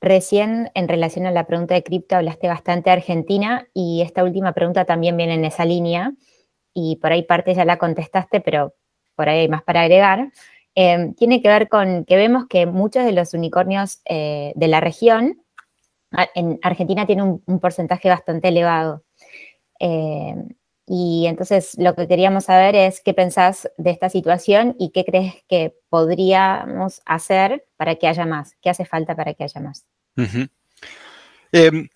[0.00, 4.52] recién en relación a la pregunta de cripto hablaste bastante de Argentina y esta última
[4.52, 6.14] pregunta también viene en esa línea
[6.72, 8.74] y por ahí parte ya la contestaste, pero
[9.14, 10.32] por ahí hay más para agregar.
[10.74, 14.80] Em, tiene que ver con que vemos que muchos de los unicornios eh, de la
[14.80, 15.42] región,
[16.34, 19.04] en Argentina tiene un, porcentaje bastante elevado.
[19.78, 20.48] Em,
[20.86, 25.34] y entonces lo que queríamos saber es qué pensás de esta situación y qué crees
[25.48, 28.56] que podríamos hacer para que haya más.
[28.60, 29.86] ¿Qué hace falta para que haya más?
[31.52, 31.88] Em,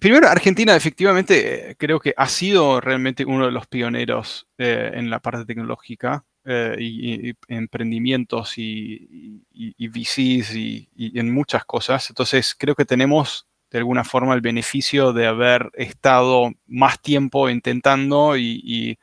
[0.00, 5.10] primero, Argentina efectivamente eh, creo que ha sido realmente uno de los pioneros eh, en
[5.10, 12.08] la parte tecnológica eh, y, emprendimientos y, y VCs y, en muchas cosas.
[12.08, 18.36] Entonces creo que tenemos de alguna forma el beneficio de haber estado más tiempo intentando
[18.36, 18.98] y,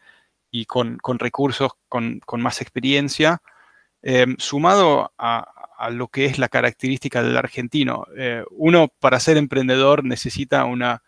[0.67, 3.41] con, recursos con, más experiencia.
[4.01, 5.47] em, sumado a,
[5.91, 8.05] lo que es la característica del argentino.
[8.17, 11.03] Eh, uno para ser emprendedor necesita una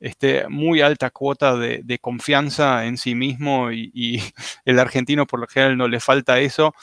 [0.00, 4.22] este, muy alta cuota de, confianza en sí mismo y,
[4.64, 6.74] el argentino por lo general no le falta eso.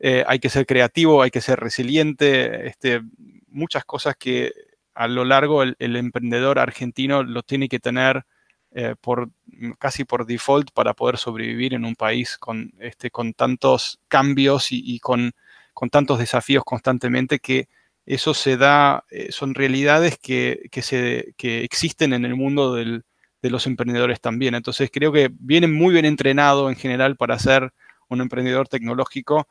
[0.00, 3.02] Eh, hay que ser creativo, hay que ser resiliente, este,
[3.48, 4.52] muchas cosas que
[4.96, 8.24] a lo largo el, emprendedor argentino lo tiene que tener
[8.72, 9.30] eh, por,
[9.78, 14.98] casi por default para poder sobrevivir en un país con, este, con tantos cambios y,
[15.00, 15.32] con,
[15.74, 17.68] con, tantos desafíos constantemente que
[18.06, 23.02] eso se da, eh, son realidades que, se, que existen en el mundo de
[23.42, 24.54] los emprendedores también.
[24.54, 27.72] Entonces creo que viene muy bien entrenado en general para ser
[28.08, 29.46] un emprendedor tecnológico,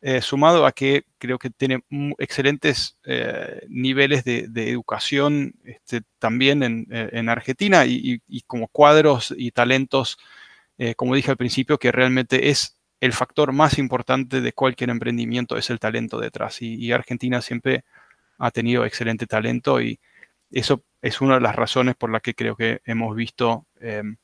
[0.00, 1.84] eh, sumado a que creo que tiene
[2.18, 10.18] excelentes eh, niveles de, educación este, también en, Argentina y, como cuadros y talentos,
[10.96, 15.70] como dije al principio, que realmente es el factor más importante de cualquier emprendimiento, es
[15.70, 16.60] el talento detrás.
[16.62, 17.84] y Argentina siempre
[18.38, 19.98] ha tenido excelente talento y
[20.50, 24.16] eso es una de las razones por las que creo que hemos visto em,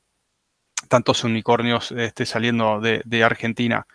[0.87, 3.87] tantos unicornios este, saliendo de, Argentina.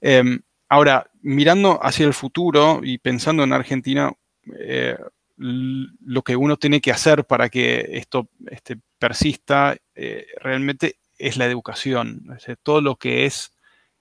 [0.00, 0.40] Em,
[0.70, 4.12] ahora, mirando hacia el futuro y pensando en Argentina,
[4.58, 4.96] eh,
[5.36, 11.46] lo que uno tiene que hacer para que esto este, persista eh, realmente es la
[11.46, 12.38] educación.
[12.62, 13.52] todo lo que es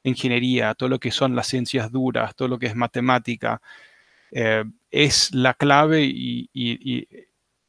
[0.03, 3.61] ingeniería, todo lo que son las ciencias duras, todo lo que es matemática,
[4.31, 6.49] eh, es la clave y,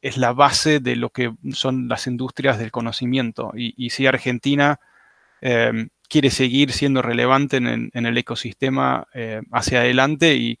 [0.01, 3.51] es la base de lo que son las industrias del conocimiento.
[3.55, 4.79] Y, si Argentina
[5.41, 10.59] em, quiere seguir siendo relevante en, el ecosistema eh, hacia adelante, y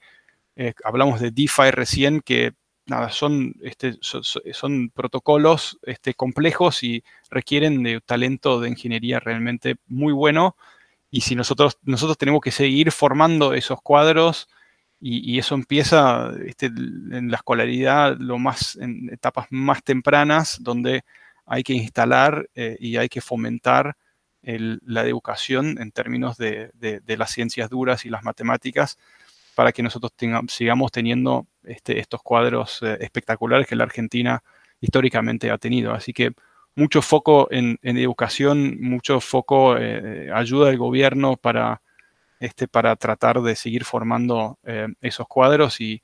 [0.55, 2.53] eh, hablamos de DeFi recién, que
[2.85, 10.13] nada, son, este, son, protocolos este, complejos y requieren de talento de ingeniería realmente muy
[10.13, 10.55] bueno.
[11.09, 14.47] Y si nosotros, nosotros tenemos que seguir formando esos cuadros,
[15.01, 21.03] y, eso empieza este, en la escolaridad, lo más, en etapas más tempranas, donde
[21.45, 23.97] hay que instalar eh, y hay que fomentar
[24.43, 26.71] la educación en términos de,
[27.05, 28.97] las ciencias duras y las matemáticas
[29.55, 30.13] para que nosotros
[30.47, 34.43] sigamos teniendo este, estos cuadros eh, espectaculares que la Argentina
[34.79, 35.93] históricamente ha tenido.
[35.93, 36.31] Así que
[36.75, 41.81] mucho foco en, educación, mucho foco, eh, ayuda del gobierno para
[42.41, 46.01] este, para tratar de seguir formando eh, esos cuadros y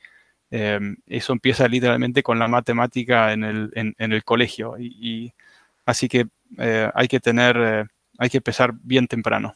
[0.51, 4.75] eh, eso empieza literalmente con la matemática en el, en, el colegio.
[4.77, 5.33] Y,
[5.83, 6.27] así que
[6.59, 9.53] eh, hay que tener, hay que empezar bien temprano.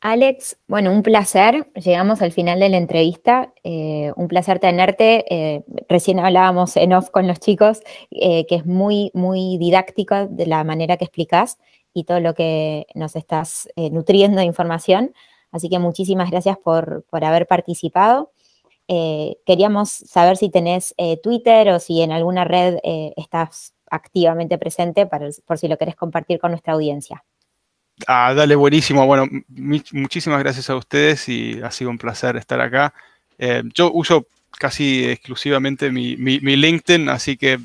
[0.00, 1.70] Alex, bueno, un placer.
[1.74, 3.54] Llegamos al final de la entrevista.
[3.64, 5.64] un placer tenerte.
[5.88, 7.80] recién hablábamos en off con los chicos,
[8.10, 11.58] que es muy, muy didáctico de la manera que explicás
[11.94, 15.14] y todo lo que nos estás eh, nutriendo de información.
[15.52, 18.32] Así que muchísimas gracias por, haber participado.
[18.88, 22.78] Eh, queríamos saber si tenés eh, Twitter o si en alguna red
[23.16, 27.24] estás activamente presente para, por si lo querés compartir con nuestra audiencia.
[28.06, 29.06] Ah, dale, buenísimo.
[29.06, 29.26] Bueno,
[29.92, 32.92] muchísimas gracias a ustedes y ha sido un placer estar acá.
[33.74, 34.26] yo uso
[34.58, 37.60] casi exclusivamente mi, LinkedIn, así que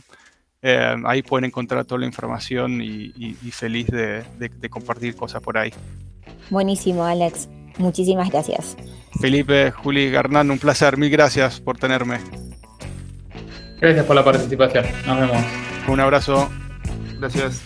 [0.62, 4.24] eh, ahí pueden encontrar toda la información y, feliz de,
[4.70, 5.74] compartir cosas por ahí.
[6.50, 7.48] Buenísimo, Alex.
[7.78, 8.76] Muchísimas gracias.
[9.22, 10.98] Felipe, Juli, Garnán, un placer.
[10.98, 12.20] Mil gracias por tenerme.
[13.80, 14.86] Gracias por la participación.
[15.06, 15.44] Nos vemos.
[15.90, 16.50] Un abrazo.
[17.20, 17.62] Gracias.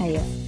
[0.00, 0.39] Adiós.